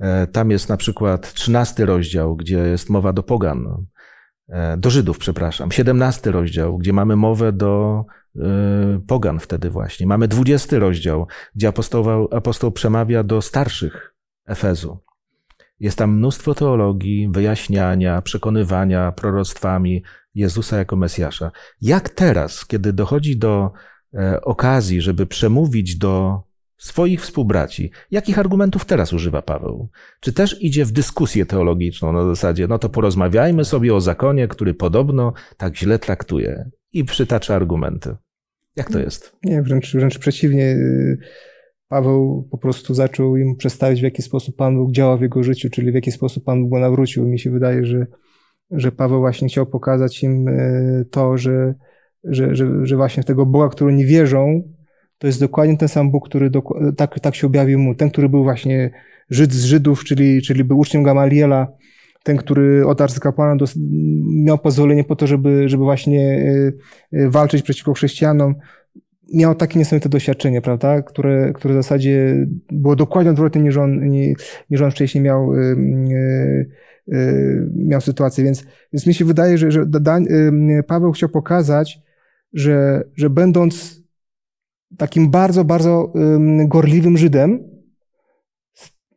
E, 0.00 0.26
tam 0.26 0.50
jest 0.50 0.68
na 0.68 0.76
przykład 0.76 1.32
13 1.32 1.86
rozdział, 1.86 2.36
gdzie 2.36 2.58
jest 2.58 2.90
mowa 2.90 3.12
do 3.12 3.22
pogan, 3.22 3.86
e, 4.48 4.76
do 4.76 4.90
Żydów, 4.90 5.18
przepraszam. 5.18 5.72
17 5.72 6.30
rozdział, 6.30 6.78
gdzie 6.78 6.92
mamy 6.92 7.16
mowę 7.16 7.52
do 7.52 8.04
e, 8.36 8.40
pogan 9.06 9.40
wtedy 9.40 9.70
właśnie. 9.70 10.06
Mamy 10.06 10.28
20 10.28 10.78
rozdział, 10.78 11.26
gdzie 11.54 11.68
apostoł, 11.68 12.28
apostoł 12.34 12.72
przemawia 12.72 13.22
do 13.22 13.42
starszych 13.42 14.14
Efezu. 14.46 15.05
Jest 15.80 15.98
tam 15.98 16.16
mnóstwo 16.16 16.54
teologii, 16.54 17.28
wyjaśniania, 17.30 18.22
przekonywania 18.22 19.12
proroctwami 19.12 20.02
Jezusa 20.34 20.78
jako 20.78 20.96
Mesjasza. 20.96 21.50
Jak 21.82 22.08
teraz, 22.08 22.66
kiedy 22.66 22.92
dochodzi 22.92 23.36
do 23.36 23.70
e, 24.14 24.40
okazji, 24.40 25.00
żeby 25.00 25.26
przemówić 25.26 25.96
do 25.96 26.42
swoich 26.78 27.20
współbraci, 27.20 27.90
jakich 28.10 28.38
argumentów 28.38 28.84
teraz 28.84 29.12
używa 29.12 29.42
Paweł? 29.42 29.88
Czy 30.20 30.32
też 30.32 30.62
idzie 30.62 30.84
w 30.84 30.92
dyskusję 30.92 31.46
teologiczną 31.46 32.12
na 32.12 32.24
zasadzie, 32.24 32.68
no 32.68 32.78
to 32.78 32.88
porozmawiajmy 32.88 33.64
sobie 33.64 33.94
o 33.94 34.00
zakonie, 34.00 34.48
który 34.48 34.74
podobno 34.74 35.32
tak 35.56 35.76
źle 35.76 35.98
traktuje 35.98 36.70
i 36.92 37.04
przytacza 37.04 37.54
argumenty? 37.54 38.16
Jak 38.76 38.90
to 38.90 38.98
jest? 38.98 39.36
Nie, 39.44 39.62
wręcz, 39.62 39.92
wręcz 39.92 40.18
przeciwnie. 40.18 40.76
Paweł 41.88 42.48
po 42.50 42.58
prostu 42.58 42.94
zaczął 42.94 43.36
im 43.36 43.56
przedstawić, 43.56 44.00
w 44.00 44.04
jaki 44.04 44.22
sposób 44.22 44.56
Pan 44.56 44.76
Bóg 44.76 44.92
działa 44.92 45.16
w 45.16 45.20
jego 45.20 45.42
życiu, 45.42 45.70
czyli 45.70 45.92
w 45.92 45.94
jaki 45.94 46.12
sposób 46.12 46.44
Pan 46.44 46.62
Bóg 46.62 46.70
go 46.70 46.78
nawrócił. 46.78 47.26
Mi 47.26 47.38
się 47.38 47.50
wydaje, 47.50 47.84
że, 47.84 48.06
że 48.70 48.92
Paweł 48.92 49.20
właśnie 49.20 49.48
chciał 49.48 49.66
pokazać 49.66 50.22
im 50.22 50.48
e, 50.48 51.04
to, 51.10 51.38
że, 51.38 51.74
że, 52.24 52.54
że, 52.54 52.66
że 52.82 52.96
właśnie 52.96 53.22
w 53.22 53.26
tego 53.26 53.46
Boga, 53.46 53.68
który 53.68 53.92
nie 53.92 54.06
wierzą, 54.06 54.62
to 55.18 55.26
jest 55.26 55.40
dokładnie 55.40 55.76
ten 55.76 55.88
sam 55.88 56.10
Bóg, 56.10 56.28
który 56.28 56.50
tak, 56.96 57.20
tak 57.20 57.34
się 57.34 57.46
objawił 57.46 57.78
mu. 57.78 57.94
Ten, 57.94 58.10
który 58.10 58.28
był 58.28 58.42
właśnie 58.42 58.90
Żyd 59.30 59.52
z 59.52 59.64
Żydów, 59.64 60.04
czyli, 60.04 60.42
czyli 60.42 60.64
był 60.64 60.78
uczniem 60.78 61.02
Gamaliela, 61.02 61.72
ten, 62.22 62.36
który 62.36 62.86
od 62.86 63.00
arcykapłana 63.00 63.64
miał 64.26 64.58
pozwolenie 64.58 65.04
po 65.04 65.16
to, 65.16 65.26
żeby, 65.26 65.68
żeby 65.68 65.84
właśnie 65.84 66.44
e, 67.12 67.18
e, 67.18 67.30
walczyć 67.30 67.62
przeciwko 67.62 67.94
chrześcijanom 67.94 68.54
miał 69.34 69.54
takie 69.54 69.78
niesamowite 69.78 70.08
doświadczenie, 70.08 70.60
prawda, 70.62 71.02
które, 71.02 71.52
które 71.52 71.74
w 71.74 71.76
zasadzie 71.76 72.46
było 72.72 72.96
dokładnie 72.96 73.30
odwrotnie 73.30 73.62
niż 73.62 73.76
on, 73.76 74.00
niż 74.70 74.80
on 74.80 74.90
wcześniej 74.90 75.24
miał, 75.24 75.54
yy, 75.54 76.70
yy, 77.06 77.70
miał 77.74 78.00
sytuację. 78.00 78.44
Więc, 78.44 78.64
więc 78.92 79.06
mi 79.06 79.14
się 79.14 79.24
wydaje, 79.24 79.58
że, 79.58 79.70
że 79.70 79.86
yy, 80.00 80.82
Paweł 80.82 81.12
chciał 81.12 81.28
pokazać, 81.28 81.98
że, 82.52 83.04
że 83.16 83.30
będąc 83.30 84.02
takim 84.98 85.30
bardzo, 85.30 85.64
bardzo 85.64 86.12
gorliwym 86.68 87.16
Żydem, 87.16 87.76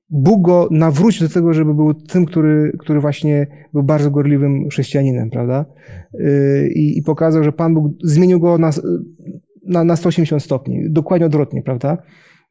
Bóg 0.09 0.41
go 0.41 0.67
nawrócił 0.71 1.27
do 1.27 1.33
tego, 1.33 1.53
żeby 1.53 1.73
był 1.73 1.93
tym, 1.93 2.25
który, 2.25 2.77
który 2.79 2.99
właśnie 2.99 3.47
był 3.73 3.83
bardzo 3.83 4.11
gorliwym 4.11 4.69
chrześcijaninem, 4.69 5.29
prawda? 5.29 5.65
Y, 6.13 6.69
I, 6.75 6.97
I 6.97 7.03
pokazał, 7.03 7.43
że 7.43 7.51
Pan 7.51 7.73
Bóg 7.73 7.93
zmienił 8.03 8.39
go 8.39 8.57
na, 8.57 8.71
na, 9.69 9.83
na 9.83 9.95
180 9.95 10.43
stopni, 10.43 10.89
dokładnie 10.89 11.25
odwrotnie, 11.25 11.63
prawda? 11.63 11.97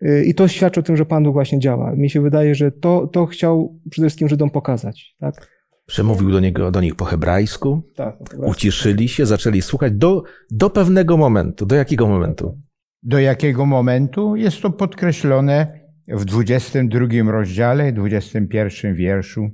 Y, 0.03 0.25
I 0.25 0.35
to 0.35 0.49
świadczy 0.49 0.81
o 0.81 0.83
tym, 0.83 0.97
że 0.97 1.07
Pan 1.07 1.25
Bóg 1.25 1.33
właśnie 1.33 1.59
działa. 1.59 1.93
Mi 1.97 2.11
się 2.11 2.21
wydaje, 2.21 2.55
że 2.55 2.73
to, 2.73 3.07
to 3.07 3.27
chciał 3.27 3.81
przede 3.91 4.09
wszystkim 4.09 4.29
Żydom 4.29 4.51
pokazać. 4.51 5.17
Tak? 5.21 5.49
Przemówił 5.87 6.31
do, 6.31 6.41
niego, 6.41 6.71
do 6.71 6.81
nich 6.81 6.95
po 6.95 7.05
hebrajsku, 7.05 7.83
tak, 7.97 8.17
uciszyli 8.37 9.09
się, 9.09 9.27
zaczęli 9.27 9.63
słuchać 9.63 9.93
do, 9.93 10.23
do 10.51 10.71
pewnego 10.71 11.17
momentu. 11.17 11.67
Do 11.67 11.75
jakiego 11.75 12.07
momentu? 12.07 12.59
Do 13.03 13.19
jakiego 13.19 13.67
momentu? 13.67 14.37
Jest 14.37 14.63
to 14.63 14.71
podkreślone 14.71 15.81
w 16.09 16.25
22 16.25 17.07
rozdziale, 17.33 17.93
21 17.93 18.95
wierszu. 18.95 19.51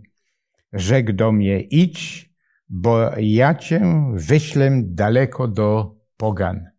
Rzekł 0.73 1.13
do 1.13 1.33
mnie, 1.33 1.61
idź, 1.61 2.31
bo 2.69 3.11
ja 3.19 3.55
cię 3.55 3.83
wyślę 4.15 4.83
daleko 4.85 5.49
do 5.49 5.97
pogan 6.17 6.74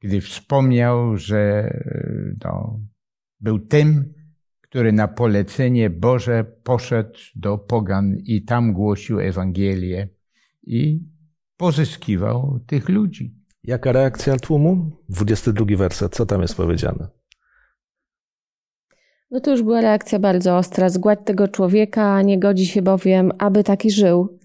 gdy 0.00 0.20
wspomniał, 0.20 1.16
że 1.16 1.72
no, 2.44 2.80
był 3.40 3.58
tym, 3.58 4.14
który 4.60 4.92
na 4.92 5.08
polecenie 5.08 5.90
Boże 5.90 6.44
poszedł 6.64 7.18
do 7.34 7.58
pogan 7.58 8.16
i 8.24 8.44
tam 8.44 8.72
głosił 8.72 9.20
Ewangelię 9.20 10.08
i 10.62 11.00
pozyskiwał 11.56 12.60
tych 12.66 12.88
ludzi. 12.88 13.34
Jaka 13.64 13.92
reakcja 13.92 14.36
tłumu? 14.36 14.90
22 15.08 15.76
werset, 15.76 16.14
co 16.14 16.26
tam 16.26 16.42
jest 16.42 16.54
powiedziane? 16.54 17.08
No 19.30 19.40
to 19.40 19.50
już 19.50 19.62
była 19.62 19.80
reakcja 19.80 20.18
bardzo 20.18 20.56
ostra. 20.56 20.88
Zgładź 20.88 21.18
tego 21.24 21.48
człowieka, 21.48 22.22
nie 22.22 22.38
godzi 22.38 22.66
się 22.66 22.82
bowiem, 22.82 23.32
aby 23.38 23.64
taki 23.64 23.90
żył. 23.90 24.38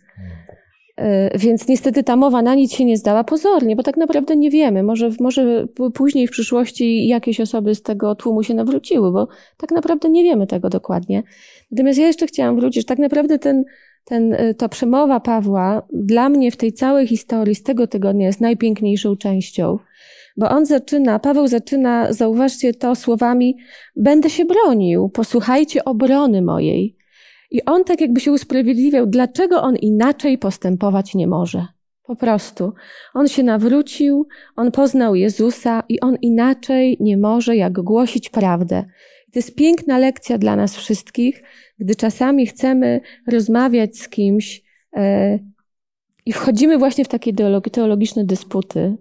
E, 0.97 1.38
więc 1.38 1.67
niestety 1.67 2.03
ta 2.03 2.15
mowa 2.15 2.41
na 2.41 2.55
nic 2.55 2.73
się 2.73 2.86
nie 2.86 2.97
zdała 2.97 3.23
pozornie, 3.23 3.75
bo 3.75 3.84
tak 3.84 3.97
naprawdę 3.97 4.36
nie 4.36 4.51
wiemy. 4.51 4.84
Może, 4.84 5.10
może 5.19 5.67
później 5.93 6.27
w 6.27 6.31
przyszłości 6.31 7.08
jakieś 7.08 7.41
osoby 7.41 7.75
z 7.75 7.81
tego 7.81 8.15
tłumu 8.15 8.43
się 8.43 8.53
nawróciły, 8.53 9.12
bo 9.12 9.27
tak 9.58 9.71
naprawdę 9.71 10.10
nie 10.10 10.23
wiemy 10.23 10.47
tego 10.47 10.69
dokładnie. 10.69 11.23
Natomiast 11.71 11.99
ja 11.99 12.08
jeszcze 12.08 12.27
chciałam 12.27 12.55
wrócić, 12.55 12.86
tak 12.86 12.99
naprawdę 12.99 13.39
ten, 13.39 13.63
ten, 14.05 14.34
e, 14.34 14.53
ta 14.53 14.69
przemowa 14.69 15.19
Pawła 15.19 15.81
dla 15.93 16.29
mnie 16.29 16.51
w 16.51 16.58
tej 16.58 16.73
całej 16.73 17.08
historii 17.08 17.55
z 17.55 17.63
tego 17.63 17.88
tygodnia 17.88 18.27
jest 18.27 18.41
najpiękniejszą 18.41 19.15
częścią, 19.15 19.79
Bo 20.38 20.49
on 20.49 20.65
zaczyna, 20.65 21.19
Paweł 21.19 21.47
zaczyna, 21.47 22.13
zauważcie 22.13 22.73
to 22.73 22.95
słowami, 22.95 23.58
będę 23.95 24.29
się 24.29 24.45
bronił, 24.45 25.10
posłuchajcie 25.10 25.86
obrony 25.86 26.41
mojej. 26.41 26.95
I 27.55 27.65
on 27.65 27.83
tak 27.83 28.01
jakby 28.01 28.19
się 28.19 28.31
usprawiedliwiał, 28.31 29.07
dlaczego 29.07 29.61
on 29.61 29.75
inaczej 29.75 30.37
postępować 30.37 31.15
nie 31.15 31.27
może. 31.27 31.65
Po 32.03 32.15
prostu. 32.15 32.73
On 33.13 33.27
się 33.27 33.43
nawrócił, 33.43 34.27
on 34.55 34.71
poznał 34.71 35.15
Jezusa 35.15 35.83
i 35.89 35.99
on 35.99 36.15
inaczej 36.21 36.97
nie 36.99 37.17
może, 37.17 37.55
jak 37.55 37.73
głosić 37.73 38.29
prawdę. 38.29 38.85
To 39.33 39.39
jest 39.39 39.55
piękna 39.55 39.97
lekcja 39.97 40.37
dla 40.37 40.55
nas 40.55 40.75
wszystkich, 40.75 41.43
gdy 41.79 41.95
czasami 41.95 42.47
chcemy 42.47 43.01
rozmawiać 43.27 43.97
z 43.97 44.09
kimś 44.09 44.63
e, 44.97 45.39
i 46.25 46.33
wchodzimy 46.33 46.77
właśnie 46.77 47.05
w 47.05 47.07
takie 47.07 47.33
teologiczne 47.71 48.25
dysputy. 48.25 48.97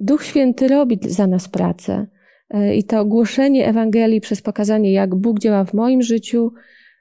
Duch 0.00 0.24
Święty 0.24 0.68
robi 0.68 0.98
za 1.02 1.26
nas 1.26 1.48
pracę. 1.48 2.06
E, 2.50 2.76
I 2.76 2.84
to 2.84 3.04
głoszenie 3.04 3.68
Ewangelii 3.68 4.20
przez 4.20 4.42
pokazanie, 4.42 4.92
jak 4.92 5.14
Bóg 5.14 5.38
działa 5.38 5.64
w 5.64 5.74
moim 5.74 6.02
życiu, 6.02 6.52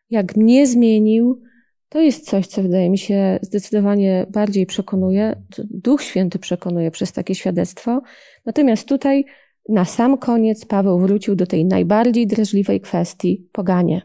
jak 0.09 0.35
mnie 0.35 0.67
zmienił, 0.67 1.41
to 1.89 2.01
jest 2.01 2.29
coś, 2.29 2.47
co 2.47 2.61
wydaje 2.61 2.89
mi 2.89 2.97
się 2.97 3.39
zdecydowanie 3.41 4.25
bardziej 4.29 4.65
przekonuje. 4.65 5.43
Duch 5.69 6.01
Święty 6.01 6.39
przekonuje 6.39 6.91
przez 6.91 7.11
takie 7.11 7.35
świadectwo. 7.35 8.01
Natomiast 8.45 8.87
tutaj 8.87 9.25
na 9.69 9.85
sam 9.85 10.17
koniec 10.17 10.65
Paweł 10.65 10.99
wrócił 10.99 11.35
do 11.35 11.47
tej 11.47 11.65
najbardziej 11.65 12.27
drażliwej 12.27 12.81
kwestii 12.81 13.49
poganie. 13.51 14.01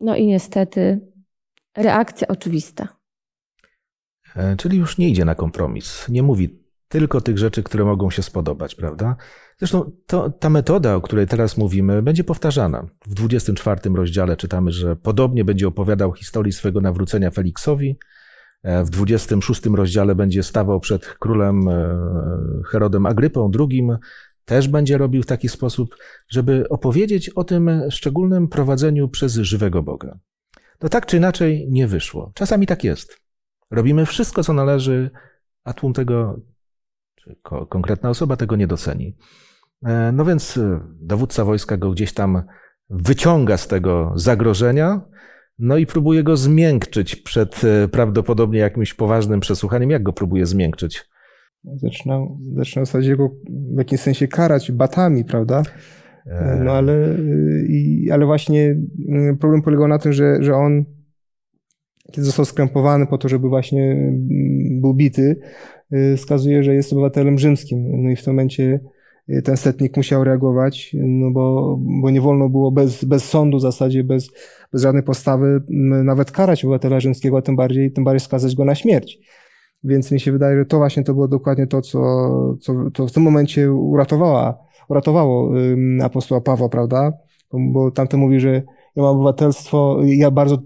No 0.00 0.16
i 0.16 0.26
niestety 0.26 1.00
reakcja 1.76 2.28
oczywista. 2.28 2.88
E, 4.36 4.56
czyli 4.56 4.78
już 4.78 4.98
nie 4.98 5.08
idzie 5.08 5.24
na 5.24 5.34
kompromis. 5.34 6.08
Nie 6.08 6.22
mówi 6.22 6.60
tylko 6.88 7.20
tych 7.20 7.38
rzeczy, 7.38 7.62
które 7.62 7.84
mogą 7.84 8.10
się 8.10 8.22
spodobać, 8.22 8.74
prawda? 8.74 9.16
Zresztą 9.60 9.92
to, 10.06 10.30
ta 10.30 10.50
metoda, 10.50 10.94
o 10.94 11.00
której 11.00 11.26
teraz 11.26 11.56
mówimy, 11.56 12.02
będzie 12.02 12.24
powtarzana. 12.24 12.86
W 13.06 13.14
24 13.14 13.80
rozdziale 13.94 14.36
czytamy, 14.36 14.72
że 14.72 14.96
podobnie 14.96 15.44
będzie 15.44 15.68
opowiadał 15.68 16.12
historii 16.12 16.52
swego 16.52 16.80
nawrócenia 16.80 17.30
Feliksowi. 17.30 17.98
E, 18.62 18.84
w 18.84 18.90
26 18.90 19.66
rozdziale 19.66 20.14
będzie 20.14 20.42
stawał 20.42 20.80
przed 20.80 21.06
królem 21.06 21.68
e, 21.68 21.98
Herodem 22.66 23.06
Agrypą 23.06 23.50
II. 23.58 23.88
Też 24.44 24.68
będzie 24.68 24.98
robił 24.98 25.22
w 25.22 25.26
taki 25.26 25.48
sposób, 25.48 25.96
żeby 26.28 26.68
opowiedzieć 26.68 27.28
o 27.28 27.44
tym 27.44 27.70
szczególnym 27.90 28.48
prowadzeniu 28.48 29.08
przez 29.08 29.34
żywego 29.34 29.82
Boga. 29.82 30.18
To 30.78 30.88
tak 30.88 31.06
czy 31.06 31.16
inaczej 31.16 31.66
nie 31.70 31.86
wyszło. 31.86 32.32
Czasami 32.34 32.66
tak 32.66 32.84
jest. 32.84 33.20
Robimy 33.70 34.06
wszystko, 34.06 34.44
co 34.44 34.52
należy, 34.52 35.10
a 35.64 35.72
tłum 35.72 35.92
tego, 35.92 36.40
czy 37.14 37.36
konkretna 37.68 38.10
osoba 38.10 38.36
tego 38.36 38.56
nie 38.56 38.66
doceni. 38.66 39.16
E, 39.86 40.12
no 40.12 40.24
więc 40.24 40.56
e, 40.56 40.80
dowódca 41.00 41.44
wojska 41.44 41.76
go 41.76 41.90
gdzieś 41.90 42.12
tam 42.12 42.42
wyciąga 42.90 43.56
z 43.56 43.68
tego 43.68 44.12
zagrożenia, 44.16 45.00
no 45.58 45.76
i 45.76 45.86
próbuje 45.86 46.22
go 46.22 46.36
zmiękczyć 46.36 47.16
przed 47.16 47.62
e, 47.64 47.88
prawdopodobnie 47.88 48.58
jakimś 48.58 48.94
poważnym 48.94 49.40
przesłuchaniem. 49.40 49.90
Jak 49.90 50.02
go 50.02 50.12
próbuje 50.12 50.46
zmiękczyć? 50.46 51.10
Zaczyna, 51.76 52.20
zaczyna 52.54 52.84
w 52.84 52.86
zasadzie 52.86 53.16
go 53.16 53.30
w 53.74 53.78
jakimś 53.78 54.00
sensie 54.00 54.28
karać 54.28 54.72
batami, 54.72 55.24
prawda? 55.24 55.62
No 56.64 56.72
ale, 56.72 57.16
ale 58.12 58.26
właśnie 58.26 58.76
mm, 59.08 59.38
problem 59.38 59.62
polegał 59.62 59.88
na 59.88 59.98
tym, 59.98 60.12
że, 60.12 60.42
że 60.42 60.54
on, 60.54 60.84
kiedy 62.12 62.26
został 62.26 62.44
skrępowany 62.44 63.06
po 63.06 63.18
to, 63.18 63.28
żeby 63.28 63.48
właśnie 63.48 63.92
mm, 63.92 64.80
był 64.80 64.94
bity, 64.94 65.40
wskazuje, 66.16 66.62
że 66.62 66.74
jest 66.74 66.92
obywatelem 66.92 67.38
rzymskim. 67.38 68.02
No 68.02 68.10
i 68.10 68.16
w 68.16 68.24
tym 68.24 68.32
momencie 68.32 68.80
ten 69.44 69.56
setnik 69.56 69.96
musiał 69.96 70.24
reagować, 70.24 70.96
no 70.98 71.30
bo, 71.30 71.76
bo 71.80 72.10
nie 72.10 72.20
wolno 72.20 72.48
było 72.48 72.70
bez, 72.70 73.04
bez 73.04 73.24
sądu 73.24 73.58
w 73.58 73.60
zasadzie, 73.60 74.04
bez, 74.04 74.30
bez 74.72 74.82
żadnej 74.82 75.02
postawy 75.02 75.62
nawet 76.04 76.30
karać 76.30 76.64
obywatela 76.64 77.00
rzymskiego, 77.00 77.38
a 77.38 77.42
tym 77.42 77.56
bardziej, 77.56 77.92
tym 77.92 78.04
bardziej 78.04 78.20
skazać 78.20 78.56
go 78.56 78.64
na 78.64 78.74
śmierć. 78.74 79.18
Więc 79.84 80.12
mi 80.12 80.20
się 80.20 80.32
wydaje, 80.32 80.56
że 80.56 80.66
to 80.66 80.76
właśnie 80.76 81.04
to 81.04 81.14
było 81.14 81.28
dokładnie 81.28 81.66
to, 81.66 81.82
co, 81.82 81.98
co 82.60 82.90
to 82.90 83.06
w 83.06 83.12
tym 83.12 83.22
momencie 83.22 83.72
uratowała, 83.72 84.58
uratowało 84.88 85.52
apostoła 86.02 86.40
Pawła, 86.40 86.68
prawda? 86.68 87.12
Bo, 87.52 87.58
bo 87.72 87.90
tamten 87.90 88.20
mówi, 88.20 88.40
że 88.40 88.62
ja 88.96 89.02
mam 89.02 89.16
obywatelstwo, 89.16 90.00
ja 90.04 90.30
bardzo 90.30 90.58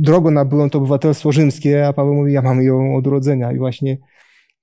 drogo 0.00 0.30
nabyłem 0.30 0.70
to 0.70 0.78
obywatelstwo 0.78 1.32
rzymskie, 1.32 1.86
a 1.86 1.92
Paweł 1.92 2.14
mówi, 2.14 2.32
ja 2.32 2.42
mam 2.42 2.62
ją 2.62 2.96
od 2.96 3.06
urodzenia. 3.06 3.52
I 3.52 3.58
właśnie 3.58 3.98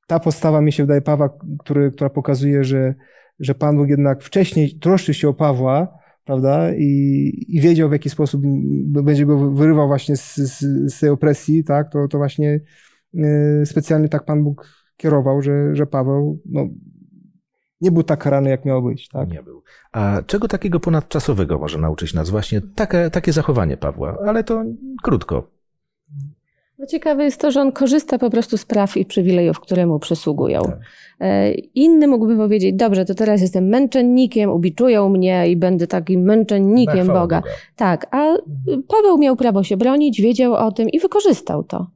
ta 0.08 0.20
postawa 0.20 0.62
mi 0.62 0.72
się 0.72 0.84
wydaje 0.84 1.02
Pawła, 1.02 1.30
który, 1.60 1.92
która 1.92 2.10
pokazuje, 2.10 2.64
że, 2.64 2.96
że 3.40 3.56
Pan 3.56 3.78
Bóg 3.78 3.90
jednak 3.90 4.24
wcześniej 4.24 4.80
troszczy 4.80 5.14
się 5.14 5.30
o 5.30 5.34
Pawła, 5.34 5.98
prawda, 6.26 6.74
i, 6.74 7.46
i 7.48 7.62
wiedział 7.62 7.90
w 7.90 7.92
jaki 7.92 8.10
sposób 8.10 8.42
będzie 9.04 9.26
go 9.26 9.52
wyrywał 9.52 9.88
właśnie 9.88 10.18
z, 10.18 10.36
z, 10.36 10.60
z 10.94 11.00
tej 11.00 11.10
opresji, 11.10 11.64
tak, 11.64 11.92
to, 11.92 12.08
to 12.08 12.18
właśnie 12.18 12.60
y, 13.16 13.66
specjalnie 13.66 14.10
tak 14.10 14.26
Pan 14.26 14.44
Bóg 14.44 14.70
kierował, 14.98 15.42
że, 15.42 15.76
że 15.76 15.86
Paweł, 15.86 16.42
no, 16.46 16.68
nie 17.82 17.92
był 17.92 18.04
tak 18.04 18.20
karany, 18.20 18.50
jak 18.50 18.66
miał 18.66 18.84
być. 18.84 19.10
Tak? 19.10 19.30
Nie 19.30 19.44
był. 19.44 19.64
A 19.92 20.22
czego 20.26 20.48
takiego 20.48 20.80
ponadczasowego 20.80 21.60
może 21.60 21.78
nauczyć 21.78 22.14
nas 22.14 22.30
właśnie 22.30 22.62
takie, 22.62 23.10
takie 23.10 23.34
zachowanie 23.34 23.78
Pawła? 23.78 24.18
Ale 24.26 24.44
to 24.44 24.64
krótko. 25.04 25.52
No 26.80 26.86
ciekawe 26.86 27.24
jest 27.24 27.42
to, 27.42 27.52
że 27.52 27.62
on 27.62 27.72
korzysta 27.72 28.18
po 28.18 28.30
prostu 28.30 28.58
z 28.58 28.66
praw 28.66 28.98
i 28.98 29.06
przywilejów, 29.06 29.60
które 29.60 29.86
mu 29.86 30.00
przysługują. 30.00 30.62
Tak. 30.62 30.80
E, 31.20 31.52
inny 31.54 32.08
mógłby 32.08 32.38
powiedzieć, 32.38 32.76
dobrze, 32.76 33.06
to 33.06 33.16
teraz 33.16 33.42
jestem 33.42 33.68
męczennikiem, 33.68 34.50
ubiczują 34.50 35.10
mnie 35.10 35.50
i 35.50 35.58
będę 35.58 35.88
takim 35.88 36.22
męczennikiem 36.22 37.08
Boga. 37.08 37.20
Boga. 37.20 37.44
Tak, 37.76 38.08
a 38.12 38.36
Paweł 38.88 39.18
miał 39.18 39.36
prawo 39.36 39.64
się 39.64 39.78
bronić, 39.78 40.22
wiedział 40.22 40.54
o 40.54 40.72
tym 40.72 40.90
i 40.90 41.00
wykorzystał 41.00 41.64
to. 41.64 41.88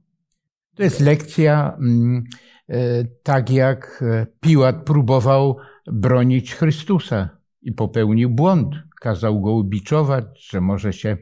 To 0.76 0.84
jest 0.84 1.00
lekcja, 1.00 1.78
mm, 1.80 2.24
e, 2.70 2.76
tak 3.24 3.50
jak 3.50 4.04
e, 4.08 4.26
Piłat 4.40 4.76
próbował 4.86 5.58
bronić 5.88 6.56
Chrystusa 6.56 7.30
i 7.62 7.72
popełnił 7.72 8.30
błąd. 8.30 8.76
Kazał 9.02 9.42
go 9.42 9.52
ubiczować, 9.52 10.26
że 10.50 10.62
może 10.62 10.94
się 10.94 11.18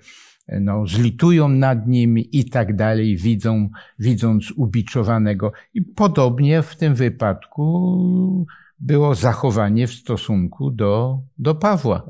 no, 0.49 0.87
zlitują 0.87 1.49
nad 1.49 1.87
nim 1.87 2.17
i 2.17 2.49
tak 2.49 2.75
dalej, 2.75 3.17
widzą, 3.17 3.69
widząc 3.99 4.51
ubiczowanego. 4.51 5.51
I 5.73 5.81
podobnie 5.81 6.61
w 6.61 6.75
tym 6.75 6.95
wypadku 6.95 8.45
było 8.79 9.15
zachowanie 9.15 9.87
w 9.87 9.93
stosunku 9.93 10.71
do, 10.71 11.21
do 11.37 11.55
Pawła. 11.55 12.03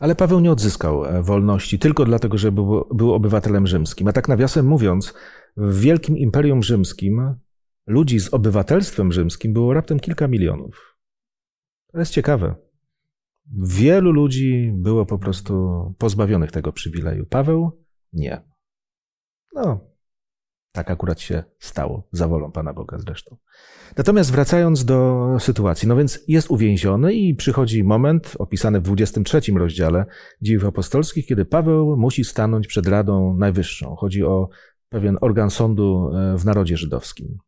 Ale 0.00 0.14
Paweł 0.14 0.40
nie 0.40 0.52
odzyskał 0.52 1.04
e, 1.04 1.22
wolności 1.22 1.78
tylko 1.78 2.04
dlatego, 2.04 2.38
że 2.38 2.52
był, 2.52 2.84
był 2.94 3.12
obywatelem 3.12 3.66
rzymskim. 3.66 4.08
A 4.08 4.12
tak 4.12 4.28
nawiasem 4.28 4.66
mówiąc, 4.66 5.14
w 5.56 5.80
wielkim 5.80 6.18
imperium 6.18 6.62
rzymskim 6.62 7.34
ludzi 7.86 8.20
z 8.20 8.34
obywatelstwem 8.34 9.12
rzymskim 9.12 9.52
było 9.52 9.74
raptem 9.74 10.00
kilka 10.00 10.28
milionów. 10.28 10.96
To 11.92 11.98
jest 11.98 12.12
ciekawe. 12.12 12.54
Wielu 13.52 14.12
ludzi 14.12 14.72
było 14.74 15.06
po 15.06 15.18
prostu 15.18 15.94
pozbawionych 15.98 16.52
tego 16.52 16.72
przywileju. 16.72 17.26
Paweł 17.26 17.84
nie. 18.12 18.42
No, 19.54 19.94
tak 20.72 20.90
akurat 20.90 21.20
się 21.20 21.44
stało, 21.58 22.08
za 22.12 22.28
wolą 22.28 22.52
Pana 22.52 22.72
Boga 22.72 22.98
zresztą. 22.98 23.36
Natomiast 23.96 24.32
wracając 24.32 24.84
do 24.84 25.26
sytuacji, 25.38 25.88
no 25.88 25.96
więc 25.96 26.24
jest 26.28 26.50
uwięziony 26.50 27.14
i 27.14 27.34
przychodzi 27.34 27.84
moment, 27.84 28.36
opisany 28.38 28.80
w 28.80 28.82
23 28.82 29.40
rozdziale 29.52 30.06
Dziejów 30.42 30.64
Apostolskich, 30.64 31.26
kiedy 31.26 31.44
Paweł 31.44 31.96
musi 31.96 32.24
stanąć 32.24 32.66
przed 32.66 32.86
Radą 32.86 33.36
Najwyższą. 33.36 33.96
Chodzi 33.96 34.22
o 34.22 34.48
pewien 34.88 35.18
organ 35.20 35.50
sądu 35.50 36.10
e, 36.14 36.38
w 36.38 36.44
narodzie 36.44 36.76
żydowskim. 36.76 37.38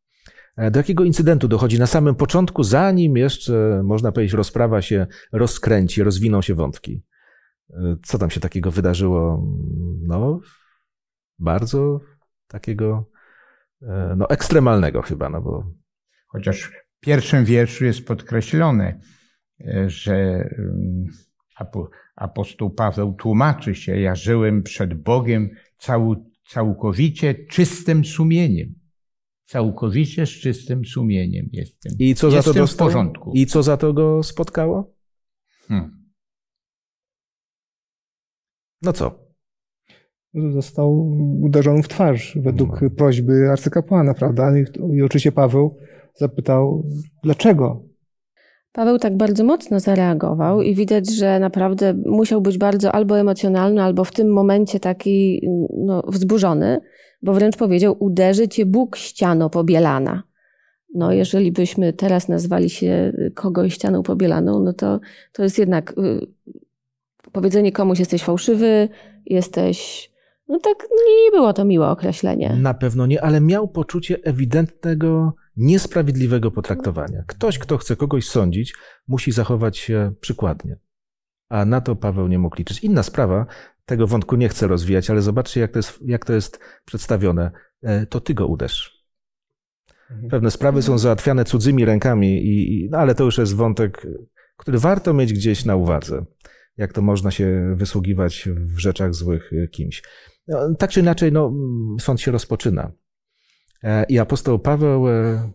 E, 0.56 0.70
do 0.70 0.78
jakiego 0.78 1.04
incydentu 1.04 1.48
dochodzi 1.48 1.78
na 1.78 1.86
samym 1.86 2.14
początku, 2.14 2.62
zanim 2.62 3.16
jeszcze, 3.16 3.82
można 3.84 4.12
powiedzieć, 4.12 4.34
rozprawa 4.34 4.82
się 4.82 5.06
rozkręci, 5.32 6.02
rozwiną 6.02 6.42
się 6.42 6.54
wątki? 6.54 7.02
E, 7.70 7.96
co 8.02 8.18
tam 8.18 8.30
się 8.30 8.40
takiego 8.40 8.70
wydarzyło? 8.70 9.46
No, 10.02 10.40
bardzo 11.38 12.00
takiego, 12.48 13.10
e, 13.82 14.14
no, 14.16 14.28
ekstremalnego 14.28 15.02
chyba, 15.02 15.28
no 15.28 15.42
bo. 15.42 15.70
Chociaż 16.28 16.62
w 16.62 17.00
pierwszym 17.00 17.44
wierszu 17.44 17.84
jest 17.84 18.06
podkreślone, 18.06 18.98
że 19.86 20.14
mm, 20.14 21.06
apostoł 22.16 22.70
Paweł 22.70 23.14
tłumaczy 23.14 23.74
się, 23.74 24.00
ja 24.00 24.14
żyłem 24.14 24.62
przed 24.62 24.94
Bogiem 24.94 25.50
całkowicie 26.48 27.34
czystym 27.34 28.04
sumieniem. 28.04 28.85
Całkowicie 29.46 30.26
z 30.26 30.30
czystym 30.30 30.84
sumieniem 30.84 31.48
jestem. 31.52 31.92
I 31.98 32.14
co 32.14 32.26
jestem 32.26 32.42
za 32.42 32.52
to 32.52 32.58
dostał? 32.60 32.88
w 32.88 32.90
porządku. 32.90 33.32
I 33.34 33.46
co 33.46 33.62
za 33.62 33.76
to 33.76 33.92
go 33.92 34.22
spotkało? 34.22 34.94
Hmm. 35.68 36.06
No 38.82 38.92
co? 38.92 39.26
Został 40.52 41.18
uderzony 41.42 41.82
w 41.82 41.88
twarz 41.88 42.38
według 42.42 42.82
no. 42.82 42.90
prośby 42.90 43.50
arcykapłana, 43.50 44.14
prawda? 44.14 44.58
I, 44.58 44.64
I 44.96 45.02
oczywiście 45.02 45.32
Paweł 45.32 45.76
zapytał, 46.14 46.84
dlaczego? 47.22 47.84
Paweł 48.76 48.98
tak 48.98 49.16
bardzo 49.16 49.44
mocno 49.44 49.80
zareagował 49.80 50.62
i 50.62 50.74
widać, 50.74 51.10
że 51.10 51.38
naprawdę 51.38 51.94
musiał 52.06 52.40
być 52.40 52.58
bardzo 52.58 52.92
albo 52.92 53.18
emocjonalny, 53.18 53.82
albo 53.82 54.04
w 54.04 54.12
tym 54.12 54.32
momencie 54.32 54.80
taki 54.80 55.48
no, 55.76 56.02
wzburzony, 56.08 56.80
bo 57.22 57.34
wręcz 57.34 57.56
powiedział: 57.56 57.96
Uderzy 57.98 58.48
cię 58.48 58.66
Bóg 58.66 58.96
ściano 58.96 59.50
pobielana. 59.50 60.22
No, 60.94 61.12
jeżeli 61.12 61.52
byśmy 61.52 61.92
teraz 61.92 62.28
nazwali 62.28 62.70
się 62.70 63.12
kogoś 63.34 63.74
ścianą 63.74 64.02
pobielaną, 64.02 64.60
no 64.60 64.72
to 64.72 65.00
to 65.32 65.42
jest 65.42 65.58
jednak 65.58 65.94
y, 65.98 66.26
powiedzenie 67.32 67.72
komuś 67.72 67.98
jesteś 67.98 68.22
fałszywy, 68.22 68.88
jesteś. 69.26 70.10
No 70.48 70.60
tak, 70.60 70.76
nie 71.06 71.30
było 71.30 71.52
to 71.52 71.64
miłe 71.64 71.88
określenie. 71.88 72.56
Na 72.60 72.74
pewno 72.74 73.06
nie, 73.06 73.22
ale 73.22 73.40
miał 73.40 73.68
poczucie 73.68 74.18
ewidentnego, 74.24 75.34
niesprawiedliwego 75.56 76.50
potraktowania. 76.50 77.24
Ktoś, 77.26 77.58
kto 77.58 77.78
chce 77.78 77.96
kogoś 77.96 78.28
sądzić, 78.28 78.74
musi 79.08 79.32
zachować 79.32 79.78
się 79.78 80.12
przykładnie. 80.20 80.78
A 81.48 81.64
na 81.64 81.80
to 81.80 81.96
Paweł 81.96 82.28
nie 82.28 82.38
mógł 82.38 82.56
liczyć. 82.56 82.84
Inna 82.84 83.02
sprawa, 83.02 83.46
tego 83.84 84.06
wątku 84.06 84.36
nie 84.36 84.48
chcę 84.48 84.66
rozwijać, 84.66 85.10
ale 85.10 85.22
zobaczcie, 85.22 85.60
jak 85.60 85.72
to 85.72 85.78
jest, 85.78 85.98
jak 86.06 86.24
to 86.24 86.32
jest 86.32 86.60
przedstawione. 86.84 87.50
E, 87.82 88.06
to 88.06 88.20
ty 88.20 88.34
go 88.34 88.46
uderz. 88.46 89.06
Mhm. 90.10 90.30
Pewne 90.30 90.50
sprawy 90.50 90.82
są 90.82 90.98
załatwiane 90.98 91.44
cudzymi 91.44 91.84
rękami, 91.84 92.46
i, 92.46 92.88
no 92.90 92.98
ale 92.98 93.14
to 93.14 93.24
już 93.24 93.38
jest 93.38 93.56
wątek, 93.56 94.06
który 94.56 94.78
warto 94.78 95.14
mieć 95.14 95.32
gdzieś 95.32 95.64
na 95.64 95.76
uwadze. 95.76 96.24
Jak 96.76 96.92
to 96.92 97.02
można 97.02 97.30
się 97.30 97.74
wysługiwać 97.76 98.48
w 98.54 98.78
rzeczach 98.78 99.14
złych 99.14 99.50
kimś. 99.70 100.02
No, 100.48 100.74
tak 100.74 100.90
czy 100.90 101.00
inaczej, 101.00 101.32
no, 101.32 101.52
sąd 102.00 102.20
się 102.20 102.30
rozpoczyna. 102.30 102.92
E, 103.82 104.04
I 104.04 104.18
apostoł 104.18 104.58
Paweł 104.58 105.08
e, 105.08 105.50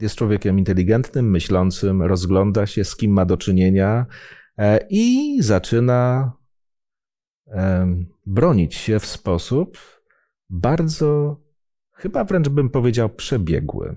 jest 0.00 0.16
człowiekiem 0.16 0.58
inteligentnym, 0.58 1.30
myślącym, 1.30 2.02
rozgląda 2.02 2.66
się, 2.66 2.84
z 2.84 2.96
kim 2.96 3.12
ma 3.12 3.24
do 3.24 3.36
czynienia 3.36 4.06
e, 4.58 4.86
i 4.90 5.36
zaczyna 5.42 6.32
bronić 8.26 8.74
się 8.74 8.98
w 8.98 9.06
sposób 9.06 9.78
bardzo, 10.50 11.40
chyba 11.92 12.24
wręcz 12.24 12.48
bym 12.48 12.70
powiedział, 12.70 13.08
przebiegły. 13.08 13.96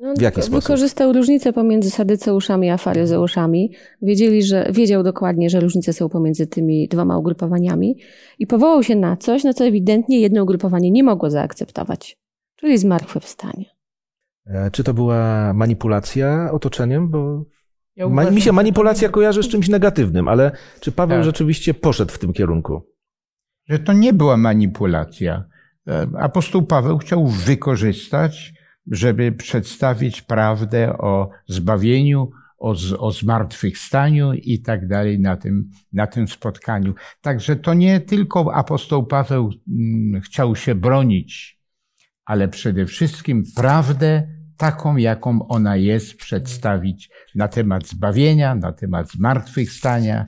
No, 0.00 0.14
w 0.14 0.20
jaki 0.20 0.42
sposób? 0.42 0.62
Wykorzystał 0.62 1.12
różnicę 1.12 1.52
pomiędzy 1.52 1.90
sadyceuszami 1.90 2.70
a 2.70 2.76
faryzeuszami. 2.76 3.72
Wiedzieli, 4.02 4.42
że, 4.42 4.70
wiedział 4.72 5.02
dokładnie, 5.02 5.50
że 5.50 5.60
różnice 5.60 5.92
są 5.92 6.08
pomiędzy 6.08 6.46
tymi 6.46 6.88
dwoma 6.88 7.18
ugrupowaniami 7.18 7.96
i 8.38 8.46
powołał 8.46 8.82
się 8.82 8.96
na 8.96 9.16
coś, 9.16 9.44
na 9.44 9.54
co 9.54 9.64
ewidentnie 9.64 10.20
jedno 10.20 10.42
ugrupowanie 10.42 10.90
nie 10.90 11.02
mogło 11.02 11.30
zaakceptować, 11.30 12.18
czyli 12.56 12.78
zmartwychwstanie. 12.78 13.64
E, 14.46 14.70
czy 14.70 14.84
to 14.84 14.94
była 14.94 15.52
manipulacja 15.54 16.52
otoczeniem? 16.52 17.10
Bo 17.10 17.44
ja 17.96 18.06
uważam, 18.06 18.34
mi 18.34 18.40
się 18.40 18.52
manipulacja 18.52 19.08
kojarzy 19.08 19.42
z 19.42 19.48
czymś 19.48 19.68
negatywnym, 19.68 20.28
ale 20.28 20.50
czy 20.80 20.92
Paweł 20.92 21.18
tak. 21.18 21.24
rzeczywiście 21.24 21.74
poszedł 21.74 22.12
w 22.12 22.18
tym 22.18 22.32
kierunku? 22.32 22.82
Że 23.68 23.78
to 23.78 23.92
nie 23.92 24.12
była 24.12 24.36
manipulacja. 24.36 25.44
E, 25.88 26.06
apostoł 26.18 26.62
Paweł 26.62 26.98
chciał 26.98 27.26
wykorzystać 27.26 28.59
żeby 28.86 29.32
przedstawić 29.32 30.22
prawdę 30.22 30.98
o 30.98 31.30
zbawieniu, 31.48 32.30
o, 32.58 32.74
o 32.98 33.12
zmartwychwstaniu 33.12 34.32
i 34.32 34.62
tak 34.62 34.88
dalej 34.88 35.20
na 35.20 35.36
tym, 35.36 35.70
na 35.92 36.06
tym 36.06 36.28
spotkaniu. 36.28 36.94
Także 37.20 37.56
to 37.56 37.74
nie 37.74 38.00
tylko 38.00 38.54
apostoł 38.54 39.06
Paweł 39.06 39.50
mm, 39.68 40.20
chciał 40.20 40.56
się 40.56 40.74
bronić, 40.74 41.60
ale 42.24 42.48
przede 42.48 42.86
wszystkim 42.86 43.44
prawdę 43.56 44.28
taką, 44.56 44.96
jaką 44.96 45.48
ona 45.48 45.76
jest, 45.76 46.16
przedstawić 46.16 47.10
na 47.34 47.48
temat 47.48 47.86
zbawienia, 47.86 48.54
na 48.54 48.72
temat 48.72 49.10
zmartwychwstania. 49.10 50.26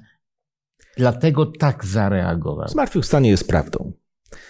Dlatego 0.96 1.46
tak 1.46 1.84
zareagował. 1.84 2.68
Zmartwychwstanie 2.68 3.30
jest 3.30 3.48
prawdą. 3.48 3.92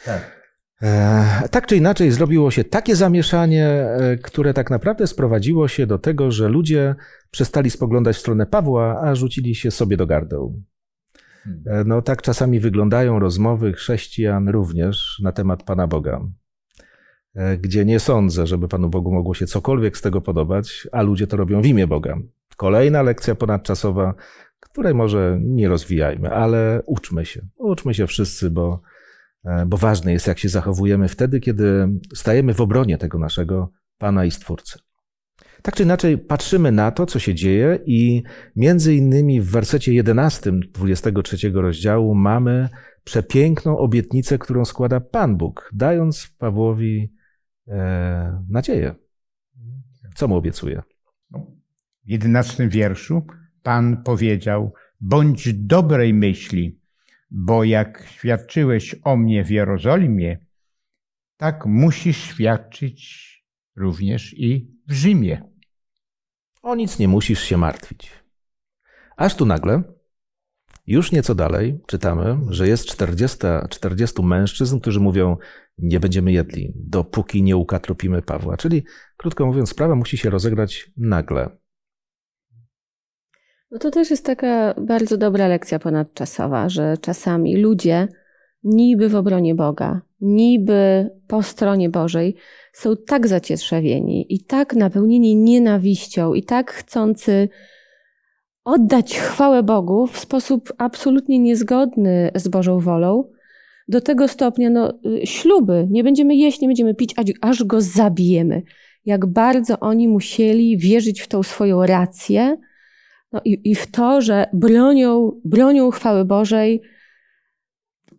Tak. 0.05 0.42
E, 0.83 1.49
tak 1.51 1.67
czy 1.67 1.77
inaczej 1.77 2.11
zrobiło 2.11 2.51
się 2.51 2.65
takie 2.65 2.97
zamieszanie, 2.97 3.67
e, 3.67 4.17
które 4.17 4.55
tak 4.55 4.71
naprawdę 4.71 5.07
sprowadziło 5.07 5.69
się 5.69 5.87
do 5.87 5.99
tego, 5.99 6.31
że 6.31 6.49
ludzie 6.49 6.95
przestali 7.31 7.71
spoglądać 7.71 8.17
w 8.17 8.21
stronę 8.21 8.47
Pawła, 8.47 9.01
a 9.03 9.15
rzucili 9.15 9.55
się 9.55 9.71
sobie 9.71 9.97
do 9.97 10.07
gardeł. 10.07 10.63
E, 11.67 11.85
no 11.85 12.03
tak 12.03 12.23
czasami 12.23 12.61
wyglądają 12.61 13.19
rozmowy 13.19 13.73
chrześcijan 13.73 14.49
również 14.49 15.21
na 15.23 15.33
temat 15.33 15.63
Pana 15.63 15.87
Boga, 15.87 16.21
gdzie 17.61 17.85
nie 17.85 18.01
sądzę, 18.01 18.47
żeby 18.47 18.69
Panu 18.69 18.89
Bogu 18.89 19.13
mogło 19.13 19.35
się 19.35 19.47
cokolwiek 19.47 19.97
z 19.97 20.03
tego 20.03 20.21
podobać, 20.21 20.89
a 20.93 21.03
ludzie 21.03 21.27
to 21.27 21.37
robią 21.37 21.63
w 21.63 21.67
imię 21.67 21.87
Boga. 21.87 22.19
Kolejna 22.57 23.03
lekcja 23.03 23.35
ponadczasowa, 23.35 24.15
której 24.61 24.95
może 24.95 25.39
nie 25.43 25.69
rozwijajmy, 25.69 26.31
ale 26.31 26.83
uczmy 26.87 27.25
się. 27.25 27.47
Uczmy 27.57 27.95
się 27.95 28.07
wszyscy, 28.07 28.51
bo 28.51 28.83
bo 29.67 29.77
ważne 29.77 30.13
jest, 30.13 30.27
jak 30.27 30.39
się 30.39 30.49
zachowujemy 30.49 31.09
wtedy, 31.09 31.41
kiedy 31.41 31.89
stajemy 32.15 32.55
w 32.55 32.61
obronie 32.61 32.99
tego 32.99 33.19
naszego 33.19 33.71
Pana 33.99 34.25
i 34.25 34.31
Stwórcy. 34.31 34.79
Tak 35.63 35.75
czy 35.77 35.83
inaczej, 35.83 36.19
patrzymy 36.19 36.73
na 36.73 36.91
to, 36.91 37.07
co 37.07 37.19
się 37.19 37.35
dzieje, 37.35 37.79
i 37.87 38.23
między 38.57 38.95
innymi 38.95 39.41
w 39.41 39.51
wersecie 39.51 39.93
11 39.93 40.53
23 40.53 41.51
rozdziału 41.51 42.15
mamy 42.15 42.69
przepiękną 43.05 43.79
obietnicę, 43.79 44.39
którą 44.39 44.65
składa 44.65 45.01
Pan 45.01 45.37
Bóg, 45.37 45.71
dając 45.75 46.29
Pawłowi 46.39 47.13
e, 47.69 48.45
nadzieję. 48.49 48.95
Co 50.15 50.29
mu 50.29 50.37
obiecuje? 50.37 50.83
W 52.05 52.11
11 52.11 52.69
wierszu 52.69 53.27
Pan 53.63 54.03
powiedział: 54.03 54.73
Bądź 55.01 55.55
dobrej 55.55 56.15
myśli, 56.15 56.82
bo 57.35 57.65
jak 57.65 58.07
świadczyłeś 58.11 58.97
o 59.05 59.17
mnie 59.17 59.45
w 59.45 59.51
Jerozolimie, 59.51 60.39
tak 61.37 61.67
musisz 61.67 62.17
świadczyć 62.17 63.29
również 63.77 64.35
i 64.39 64.71
w 64.89 64.93
Rzymie. 64.93 65.43
O 66.63 66.75
nic 66.75 66.99
nie 66.99 67.09
musisz 67.09 67.43
się 67.43 67.57
martwić. 67.57 68.11
Aż 69.17 69.37
tu 69.37 69.47
nagle, 69.47 69.83
już 70.87 71.13
nieco 71.13 71.35
dalej, 71.35 71.81
czytamy, 71.87 72.39
że 72.49 72.69
jest 72.69 72.87
40, 72.87 73.39
40 73.71 74.23
mężczyzn, 74.23 74.81
którzy 74.81 75.01
mówią: 75.01 75.37
Nie 75.79 76.01
będziemy 76.01 76.33
jedli, 76.33 76.73
dopóki 76.77 77.43
nie 77.43 77.57
ukatropimy 77.57 78.23
Pawła. 78.23 78.57
Czyli, 78.57 78.85
krótko 79.17 79.47
mówiąc, 79.47 79.71
sprawa 79.71 79.95
musi 79.95 80.17
się 80.17 80.31
rozegrać 80.31 80.91
nagle. 80.97 81.62
No 83.73 83.79
to 83.79 83.91
też 83.91 84.11
jest 84.11 84.27
taka 84.27 84.75
bardzo 84.81 85.17
dobra 85.17 85.49
lekcja 85.49 85.79
ponadczasowa, 85.79 86.69
że 86.69 86.97
czasami 87.01 87.57
ludzie 87.57 88.09
niby 88.65 89.09
w 89.09 89.17
obronie 89.17 89.55
Boga, 89.55 90.01
niby 90.21 91.11
po 91.27 91.43
stronie 91.43 91.91
Bożej 91.91 92.37
są 92.73 92.97
tak 93.07 93.29
zacietrzewieni 93.29 94.35
i 94.35 94.45
tak 94.45 94.75
napełnieni 94.75 95.37
nienawiścią 95.37 96.35
i 96.35 96.43
tak 96.43 96.73
chcący 96.73 97.49
oddać 98.65 99.19
chwałę 99.19 99.63
Bogu 99.63 100.07
w 100.07 100.19
sposób 100.19 100.73
absolutnie 100.79 101.39
niezgodny 101.39 102.31
z 102.35 102.49
Bożą 102.49 102.79
wolą, 102.79 103.31
do 103.89 104.01
tego 104.01 104.29
stopnia, 104.29 104.71
no, 104.71 104.93
śluby, 105.25 105.87
nie 105.91 106.05
będziemy 106.05 106.37
jeść, 106.37 106.61
nie 106.61 106.69
będziemy 106.69 106.95
pić, 106.95 107.15
aż 107.41 107.65
go 107.65 107.81
zabijemy. 107.81 108.63
Jak 109.05 109.27
bardzo 109.27 109.81
oni 109.81 110.09
musieli 110.09 110.79
wierzyć 110.79 111.21
w 111.21 111.29
tą 111.29 111.43
swoją 111.43 111.87
rację, 111.87 112.57
no 113.33 113.41
i, 113.45 113.71
i 113.71 113.75
w 113.75 113.91
to, 113.91 114.21
że 114.21 114.47
bronią, 114.53 115.41
bronią 115.45 115.91
chwały 115.91 116.25
Bożej. 116.25 116.83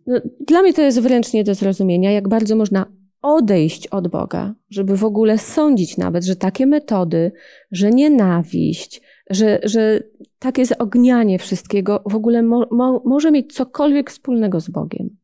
No, 0.06 0.20
dla 0.46 0.62
mnie 0.62 0.72
to 0.72 0.82
jest 0.82 1.00
wręcz 1.00 1.32
nie 1.32 1.44
do 1.44 1.54
zrozumienia, 1.54 2.12
jak 2.12 2.28
bardzo 2.28 2.56
można 2.56 2.86
odejść 3.22 3.86
od 3.86 4.08
Boga, 4.08 4.54
żeby 4.70 4.96
w 4.96 5.04
ogóle 5.04 5.38
sądzić 5.38 5.96
nawet, 5.96 6.24
że 6.24 6.36
takie 6.36 6.66
metody, 6.66 7.32
że 7.72 7.90
nienawiść, 7.90 9.02
że, 9.30 9.60
że 9.62 10.00
takie 10.38 10.66
zaognianie 10.66 11.38
wszystkiego 11.38 12.02
w 12.06 12.14
ogóle 12.14 12.42
mo, 12.42 12.66
mo, 12.70 13.02
może 13.04 13.30
mieć 13.30 13.54
cokolwiek 13.54 14.10
wspólnego 14.10 14.60
z 14.60 14.70
Bogiem. 14.70 15.16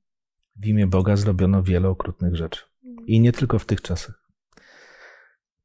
W 0.57 0.66
imię 0.66 0.86
Boga 0.86 1.16
zrobiono 1.16 1.62
wiele 1.62 1.88
okrutnych 1.88 2.36
rzeczy. 2.36 2.61
I 3.07 3.20
nie 3.20 3.32
tylko 3.32 3.59
w 3.59 3.64
tych 3.66 3.80
czasach. 3.82 4.22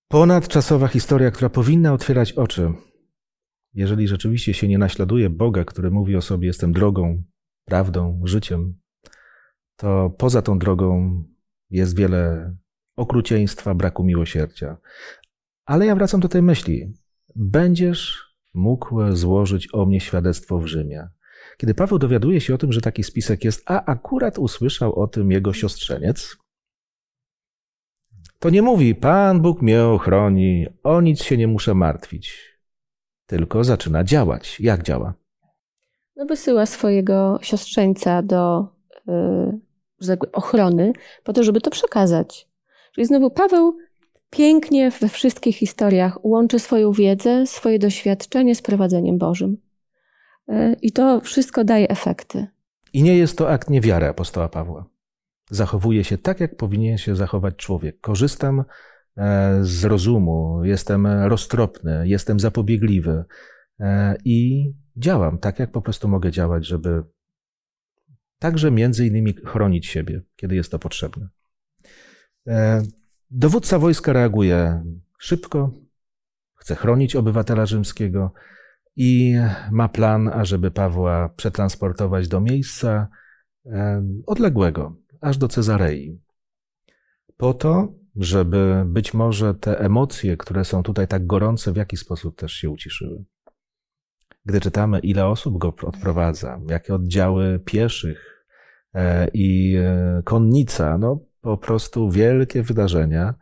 Ponadczasowa 0.08 0.88
historia, 0.88 1.32
która 1.32 1.50
powinna 1.50 1.94
otwierać 1.94 2.34
oczy 2.34 2.74
jeżeli 3.76 4.08
rzeczywiście 4.08 4.54
się 4.54 4.68
nie 4.68 4.78
naśladuje 4.78 5.30
Boga, 5.30 5.66
który 5.66 5.92
mówi 5.92 6.16
o 6.16 6.22
sobie: 6.22 6.48
Jestem 6.48 6.74
drogą, 6.74 7.24
prawdą, 7.66 8.22
życiem, 8.24 8.80
to 9.76 10.10
poza 10.10 10.42
tą 10.42 10.60
drogą 10.60 11.24
jest 11.70 11.98
wiele 11.98 12.52
okrucieństwa, 12.96 13.76
braku 13.76 14.04
miłosierdzia. 14.04 14.78
Ale 15.66 15.86
ja 15.86 15.96
wracam 15.96 16.20
do 16.20 16.28
tej 16.28 16.42
myśli. 16.42 16.94
Będziesz 17.36 18.26
mógł 18.54 19.12
złożyć 19.12 19.74
o 19.74 19.86
mnie 19.86 20.00
świadectwo 20.00 20.60
w 20.60 20.68
Rzymie. 20.68 21.08
Kiedy 21.58 21.74
Paweł 21.74 22.00
dowiaduje 22.00 22.42
się 22.42 22.56
o 22.56 22.58
tym, 22.58 22.72
że 22.72 22.82
taki 22.82 23.04
spisek 23.04 23.44
jest, 23.44 23.64
a 23.66 23.86
akurat 23.86 24.38
usłyszał 24.38 25.00
o 25.00 25.08
tym 25.08 25.32
jego 25.32 25.54
siostrzeniec, 25.54 26.38
to 28.40 28.50
nie 28.50 28.62
mówi: 28.62 28.96
Pan 28.96 29.42
Bóg 29.42 29.62
mnie 29.62 29.84
ochroni, 29.84 30.68
o 30.84 31.02
nic 31.02 31.24
się 31.24 31.38
nie 31.38 31.48
muszę 31.48 31.74
martwić. 31.74 32.55
Tylko 33.26 33.64
zaczyna 33.64 34.04
działać. 34.04 34.60
Jak 34.60 34.84
działa? 34.84 35.14
No 36.16 36.26
wysyła 36.26 36.66
swojego 36.66 37.40
siostrzeńca 37.42 38.22
do 38.22 38.68
yy, 39.08 40.18
ochrony 40.34 40.94
po 41.24 41.34
to, 41.34 41.44
żeby 41.44 41.62
to 41.62 41.72
przekazać. 41.72 42.48
Czyli 42.96 43.08
znowu 43.08 43.30
Paweł 43.30 43.78
pięknie 44.30 44.92
we 44.92 45.10
wszystkich 45.10 45.58
historiach 45.58 46.26
łączy 46.26 46.60
swoją 46.60 46.92
wiedzę, 46.92 47.48
swoje 47.48 47.80
doświadczenie 47.80 48.56
z 48.56 48.62
prowadzeniem 48.62 49.18
Bożym. 49.18 49.58
Yy, 50.48 50.76
I 50.82 50.92
to 50.92 51.22
wszystko 51.22 51.64
daje 51.64 51.90
efekty. 51.90 52.48
I 52.94 53.04
nie 53.04 53.18
jest 53.18 53.38
to 53.38 53.50
akt 53.50 53.70
niewiary 53.70 54.08
apostoła 54.08 54.50
Pawła. 54.50 54.86
Zachowuje 55.50 56.04
się 56.04 56.18
tak, 56.18 56.40
jak 56.40 56.56
powinien 56.56 56.98
się 56.98 57.16
zachować 57.16 57.56
człowiek. 57.56 58.02
Korzystam 58.02 58.64
z 59.62 59.84
rozumu, 59.84 60.64
jestem 60.64 61.08
roztropny, 61.08 62.08
jestem 62.08 62.40
zapobiegliwy 62.40 63.24
e, 63.80 64.16
i 64.26 64.72
działam 64.98 65.38
tak, 65.38 65.60
jak 65.60 65.72
po 65.72 65.82
prostu 65.82 66.08
mogę 66.08 66.32
działać, 66.32 66.66
żeby 66.66 67.04
także 68.40 68.72
między 68.72 69.08
innymi 69.08 69.34
chronić 69.46 69.86
siebie, 69.86 70.22
kiedy 70.36 70.56
jest 70.56 70.72
to 70.72 70.80
potrzebne. 70.80 71.28
E, 72.48 72.84
dowódca 73.32 73.80
wojska 73.80 74.14
reaguje 74.14 74.84
szybko, 75.18 75.72
chce 76.56 76.76
chronić 76.76 77.16
obywatela 77.16 77.66
rzymskiego 77.66 78.34
i 78.96 79.36
ma 79.72 79.90
plan, 79.90 80.28
ażeby 80.28 80.72
Pawła 80.72 81.30
przetransportować 81.30 82.28
do 82.28 82.42
miejsca 82.42 83.08
odległego, 84.26 84.96
aż 85.22 85.38
do 85.38 85.48
Cezarei. 85.48 86.22
Po 87.38 87.54
to, 87.54 87.94
żeby 88.16 88.84
być 88.86 89.14
może 89.14 89.56
te 89.56 89.80
emocje, 89.80 90.38
które 90.38 90.66
są 90.66 90.84
tutaj 90.84 91.08
tak 91.08 91.26
gorące, 91.26 91.74
w 91.74 91.76
jakiś 91.76 92.00
sposób 92.00 92.36
też 92.36 92.54
się 92.54 92.70
uciszyły. 92.70 93.24
Gdy 94.46 94.62
czytamy, 94.62 95.00
ile 95.00 95.28
osób 95.28 95.58
go 95.58 95.74
odprowadza, 95.84 96.62
jakie 96.68 96.96
oddziały 96.96 97.60
pieszych 97.66 98.46
e, 98.94 99.28
i 99.34 99.76
e, 99.78 100.22
konnica, 100.26 100.98
no 100.98 101.20
po 101.42 101.58
prostu 101.58 102.10
wielkie 102.10 102.64
wydarzenia, 102.64 103.34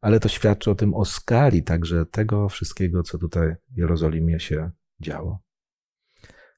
ale 0.00 0.20
to 0.20 0.28
świadczy 0.28 0.70
o 0.70 0.74
tym 0.74 0.94
o 0.94 1.04
skali 1.04 1.62
także 1.62 2.06
tego 2.06 2.48
wszystkiego, 2.48 3.02
co 3.02 3.18
tutaj 3.18 3.54
w 3.70 3.78
Jerozolimie 3.78 4.40
się 4.40 4.70
działo. 5.00 5.40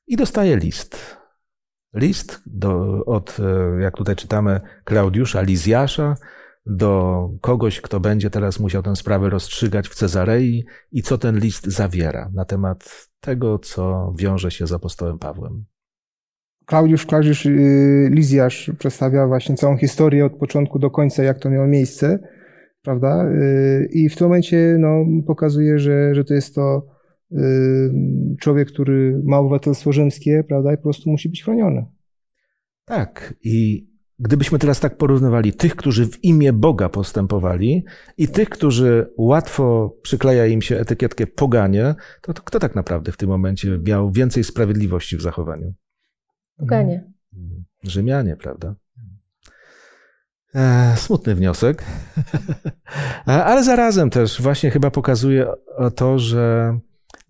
I 0.06 0.16
dostaje 0.16 0.56
list 0.56 1.18
list 1.94 2.42
do, 2.46 3.04
od, 3.04 3.36
e, 3.40 3.80
jak 3.80 3.96
tutaj 3.96 4.16
czytamy, 4.16 4.60
Klaudiusza 4.84 5.42
Lizjasza 5.42 6.14
do 6.68 7.30
kogoś, 7.40 7.80
kto 7.80 8.00
będzie 8.00 8.30
teraz 8.30 8.60
musiał 8.60 8.82
tę 8.82 8.96
sprawę 8.96 9.30
rozstrzygać 9.30 9.88
w 9.88 9.94
Cezarei 9.94 10.64
i 10.92 11.02
co 11.02 11.18
ten 11.18 11.38
list 11.38 11.66
zawiera 11.66 12.30
na 12.34 12.44
temat 12.44 13.08
tego, 13.20 13.58
co 13.58 14.14
wiąże 14.18 14.50
się 14.50 14.66
z 14.66 14.72
apostołem 14.72 15.18
Pawłem. 15.18 15.64
Klaudiusz, 16.66 17.06
Klaudiusz 17.06 17.46
y, 17.46 18.08
Lizjasz 18.12 18.70
przedstawia 18.78 19.26
właśnie 19.26 19.56
całą 19.56 19.76
historię 19.76 20.24
od 20.24 20.36
początku 20.36 20.78
do 20.78 20.90
końca, 20.90 21.22
jak 21.22 21.38
to 21.38 21.50
miało 21.50 21.66
miejsce, 21.66 22.18
prawda? 22.82 23.28
Y, 23.30 23.88
I 23.92 24.08
w 24.08 24.16
tym 24.16 24.26
momencie 24.26 24.76
no, 24.78 25.04
pokazuje, 25.26 25.78
że, 25.78 26.14
że 26.14 26.24
to 26.24 26.34
jest 26.34 26.54
to 26.54 26.98
człowiek, 28.40 28.68
który 28.68 29.20
ma 29.24 29.38
obywatelstwo 29.38 29.92
rzymskie, 29.92 30.44
prawda, 30.48 30.72
i 30.72 30.76
po 30.76 30.82
prostu 30.82 31.10
musi 31.10 31.28
być 31.28 31.44
chroniony. 31.44 31.86
Tak. 32.84 33.34
I 33.44 33.86
gdybyśmy 34.18 34.58
teraz 34.58 34.80
tak 34.80 34.96
porównywali 34.96 35.52
tych, 35.52 35.76
którzy 35.76 36.06
w 36.06 36.24
imię 36.24 36.52
Boga 36.52 36.88
postępowali 36.88 37.84
i 38.16 38.28
tych, 38.28 38.48
którzy 38.48 39.12
łatwo 39.16 39.96
przykleja 40.02 40.46
im 40.46 40.62
się 40.62 40.76
etykietkę 40.76 41.26
poganie, 41.26 41.94
to, 42.22 42.34
to 42.34 42.42
kto 42.42 42.58
tak 42.58 42.74
naprawdę 42.74 43.12
w 43.12 43.16
tym 43.16 43.28
momencie 43.28 43.78
miał 43.78 44.10
więcej 44.10 44.44
sprawiedliwości 44.44 45.16
w 45.16 45.22
zachowaniu? 45.22 45.74
Poganie. 46.56 47.12
Rzymianie, 47.82 48.36
prawda? 48.36 48.74
E, 50.54 50.94
smutny 50.96 51.34
wniosek, 51.34 51.84
ale 53.26 53.64
zarazem 53.64 54.10
też 54.10 54.42
właśnie 54.42 54.70
chyba 54.70 54.90
pokazuje 54.90 55.46
to, 55.96 56.18
że 56.18 56.78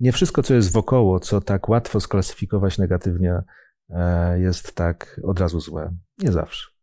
nie 0.01 0.13
wszystko, 0.13 0.43
co 0.43 0.55
jest 0.55 0.73
wokoło, 0.73 1.21
co 1.21 1.41
tak 1.41 1.69
łatwo 1.69 2.01
sklasyfikować 2.01 2.79
negatywnie, 2.79 3.43
e, 3.91 4.41
jest 4.41 4.75
tak 4.75 5.21
od 5.25 5.41
razu 5.41 5.61
złe. 5.61 5.95
Nie 6.19 6.33
zawsze. 6.33 6.78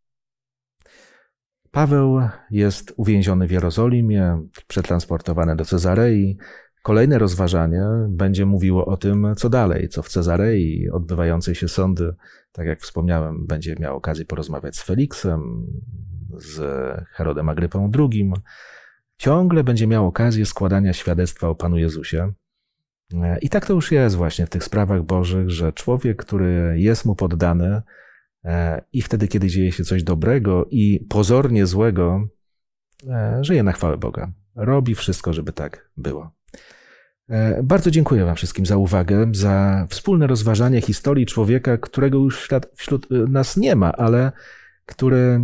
Paweł 1.76 2.20
jest 2.52 2.94
uwięziony 2.98 3.48
w 3.48 3.52
Jerozolimie, 3.52 4.42
przetransportowany 4.68 5.56
do 5.56 5.66
Cezarei. 5.66 6.38
Kolejne 6.84 7.20
rozważanie 7.20 7.84
będzie 8.10 8.46
mówiło 8.46 8.86
o 8.86 8.98
tym, 8.98 9.28
co 9.38 9.50
dalej, 9.50 9.90
co 9.90 10.02
w 10.02 10.10
Cezarei, 10.10 10.90
odbywającej 10.90 11.56
się 11.56 11.68
sądy, 11.68 12.16
tak 12.52 12.68
jak 12.68 12.82
wspomniałem, 12.82 13.48
będzie 13.48 13.76
miał 13.80 13.98
okazję 13.98 14.26
porozmawiać 14.26 14.78
z 14.78 14.84
Feliksem, 14.84 15.68
z 16.38 16.62
Herodem 17.10 17.50
Agrypą 17.50 17.92
II. 18.00 18.32
Ciągle 19.18 19.64
będzie 19.64 19.88
miał 19.88 20.08
okazję 20.08 20.46
składania 20.46 20.94
świadectwa 20.94 21.48
o 21.48 21.56
Panu 21.56 21.78
Jezusie. 21.78 22.34
I 23.42 23.50
tak 23.50 23.66
to 23.66 23.74
już 23.74 23.92
jest 23.92 24.16
właśnie 24.16 24.46
w 24.46 24.50
tych 24.50 24.64
sprawach 24.64 25.04
Bożych, 25.04 25.50
że 25.50 25.74
człowiek, 25.74 26.18
który 26.18 26.76
jest 26.80 27.06
mu 27.06 27.16
poddany 27.16 27.82
i 28.94 29.02
wtedy, 29.02 29.28
kiedy 29.28 29.48
dzieje 29.48 29.72
się 29.72 29.84
coś 29.84 30.04
dobrego 30.04 30.68
i 30.72 31.06
pozornie 31.10 31.66
złego, 31.66 32.28
e, 33.10 33.44
żyje 33.44 33.64
na 33.64 33.72
chwałę 33.72 33.98
Boga. 33.98 34.32
Robi 34.56 34.96
wszystko, 34.96 35.34
żeby 35.34 35.54
tak 35.54 35.90
było. 35.98 36.32
Bardzo 37.64 37.92
dziękuję 37.92 38.26
Wam 38.26 38.36
wszystkim 38.36 38.66
za 38.66 38.78
uwagę, 38.78 39.30
za 39.32 39.88
wspólne 39.90 40.28
rozważanie 40.28 40.82
historii 40.82 41.26
człowieka, 41.26 41.78
którego 41.78 42.18
już 42.18 42.50
wśród 42.76 43.08
nas 43.10 43.58
nie 43.58 43.76
ma, 43.76 43.92
ale 43.92 44.32
który 44.86 45.42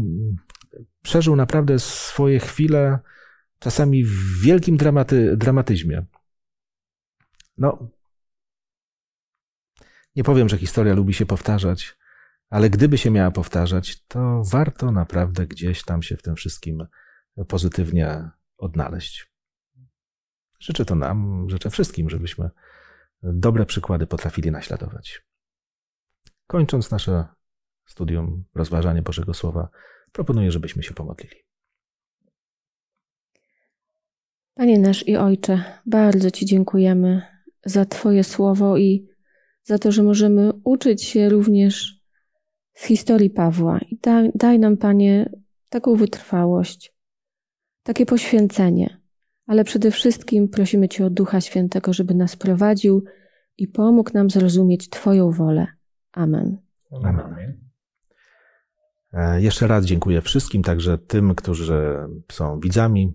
przeżył 1.01 1.35
naprawdę 1.35 1.79
swoje 1.79 2.39
chwile, 2.39 2.99
czasami 3.59 4.03
w 4.03 4.41
wielkim 4.41 4.77
dramaty, 4.77 5.37
dramatyzmie. 5.37 6.05
No, 7.57 7.89
nie 10.15 10.23
powiem, 10.23 10.49
że 10.49 10.57
historia 10.57 10.93
lubi 10.93 11.13
się 11.13 11.25
powtarzać, 11.25 11.97
ale 12.51 12.69
gdyby 12.69 12.97
się 12.97 13.11
miała 13.11 13.31
powtarzać, 13.31 14.05
to 14.07 14.41
warto 14.51 14.91
naprawdę 14.91 15.47
gdzieś 15.47 15.83
tam 15.83 16.03
się 16.03 16.17
w 16.17 16.21
tym 16.21 16.35
wszystkim 16.35 16.87
pozytywnie 17.47 18.29
odnaleźć. 18.57 19.31
Życzę 20.59 20.85
to 20.85 20.95
nam, 20.95 21.49
życzę 21.49 21.69
wszystkim, 21.69 22.09
żebyśmy 22.09 22.49
dobre 23.23 23.65
przykłady 23.65 24.07
potrafili 24.07 24.51
naśladować. 24.51 25.21
Kończąc 26.47 26.91
nasze 26.91 27.25
studium, 27.85 28.43
rozważanie 28.55 29.01
Bożego 29.01 29.33
Słowa, 29.33 29.69
proponuję, 30.11 30.51
żebyśmy 30.51 30.83
się 30.83 30.93
pomodlili. 30.93 31.35
Panie 34.53 34.79
nasz 34.79 35.07
i 35.07 35.17
Ojcze, 35.17 35.63
bardzo 35.85 36.31
Ci 36.31 36.45
dziękujemy 36.45 37.21
za 37.65 37.85
Twoje 37.85 38.23
słowo 38.23 38.77
i 38.77 39.07
za 39.63 39.77
to, 39.79 39.91
że 39.91 40.03
możemy 40.03 40.51
uczyć 40.63 41.03
się 41.03 41.29
również 41.29 42.00
z 42.81 42.83
historii 42.83 43.29
Pawła. 43.29 43.79
I 43.79 43.97
daj, 43.97 44.31
daj 44.35 44.59
nam, 44.59 44.77
Panie, 44.77 45.29
taką 45.69 45.95
wytrwałość, 45.95 46.93
takie 47.83 48.05
poświęcenie, 48.05 49.01
ale 49.47 49.63
przede 49.63 49.91
wszystkim 49.91 50.49
prosimy 50.49 50.89
Cię 50.89 51.05
o 51.05 51.09
Ducha 51.09 51.41
Świętego, 51.41 51.93
żeby 51.93 52.13
nas 52.13 52.35
prowadził 52.35 53.03
i 53.57 53.67
pomógł 53.67 54.11
nam 54.13 54.29
zrozumieć 54.29 54.89
Twoją 54.89 55.31
wolę. 55.31 55.67
Amen. 56.11 56.57
Amen. 57.03 57.57
E, 59.13 59.41
jeszcze 59.41 59.67
raz 59.67 59.85
dziękuję 59.85 60.21
wszystkim, 60.21 60.63
także 60.63 60.97
tym, 60.97 61.35
którzy 61.35 61.95
są 62.31 62.59
widzami, 62.59 63.13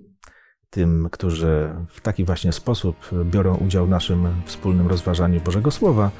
tym, 0.71 1.09
którzy 1.13 1.75
w 1.89 2.01
taki 2.01 2.25
właśnie 2.25 2.53
sposób 2.53 2.97
biorą 3.25 3.57
udział 3.57 3.87
w 3.87 3.91
naszym 3.91 4.29
wspólnym 4.45 4.89
rozważaniu 4.89 5.41
Bożego 5.41 5.71
Słowa. 5.71 6.11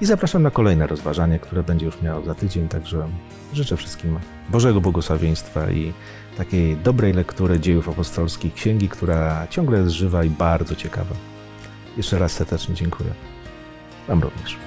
I 0.00 0.06
zapraszam 0.06 0.42
na 0.42 0.50
kolejne 0.50 0.86
rozważanie, 0.86 1.38
które 1.38 1.62
będzie 1.62 1.86
już 1.86 2.02
miało 2.02 2.24
za 2.24 2.34
tydzień. 2.34 2.68
Także 2.68 3.08
życzę 3.52 3.76
wszystkim 3.76 4.18
Bożego 4.48 4.80
błogosławieństwa 4.80 5.70
i 5.70 5.92
takiej 6.36 6.76
dobrej 6.76 7.12
lektury 7.12 7.60
dziejów 7.60 7.88
apostolskich, 7.88 8.54
księgi, 8.54 8.88
która 8.88 9.46
ciągle 9.50 9.78
jest 9.78 9.90
żywa 9.90 10.24
i 10.24 10.30
bardzo 10.30 10.74
ciekawa. 10.74 11.14
Jeszcze 11.96 12.18
raz 12.18 12.32
serdecznie 12.32 12.74
dziękuję. 12.74 13.10
Wam 14.08 14.22
również. 14.22 14.65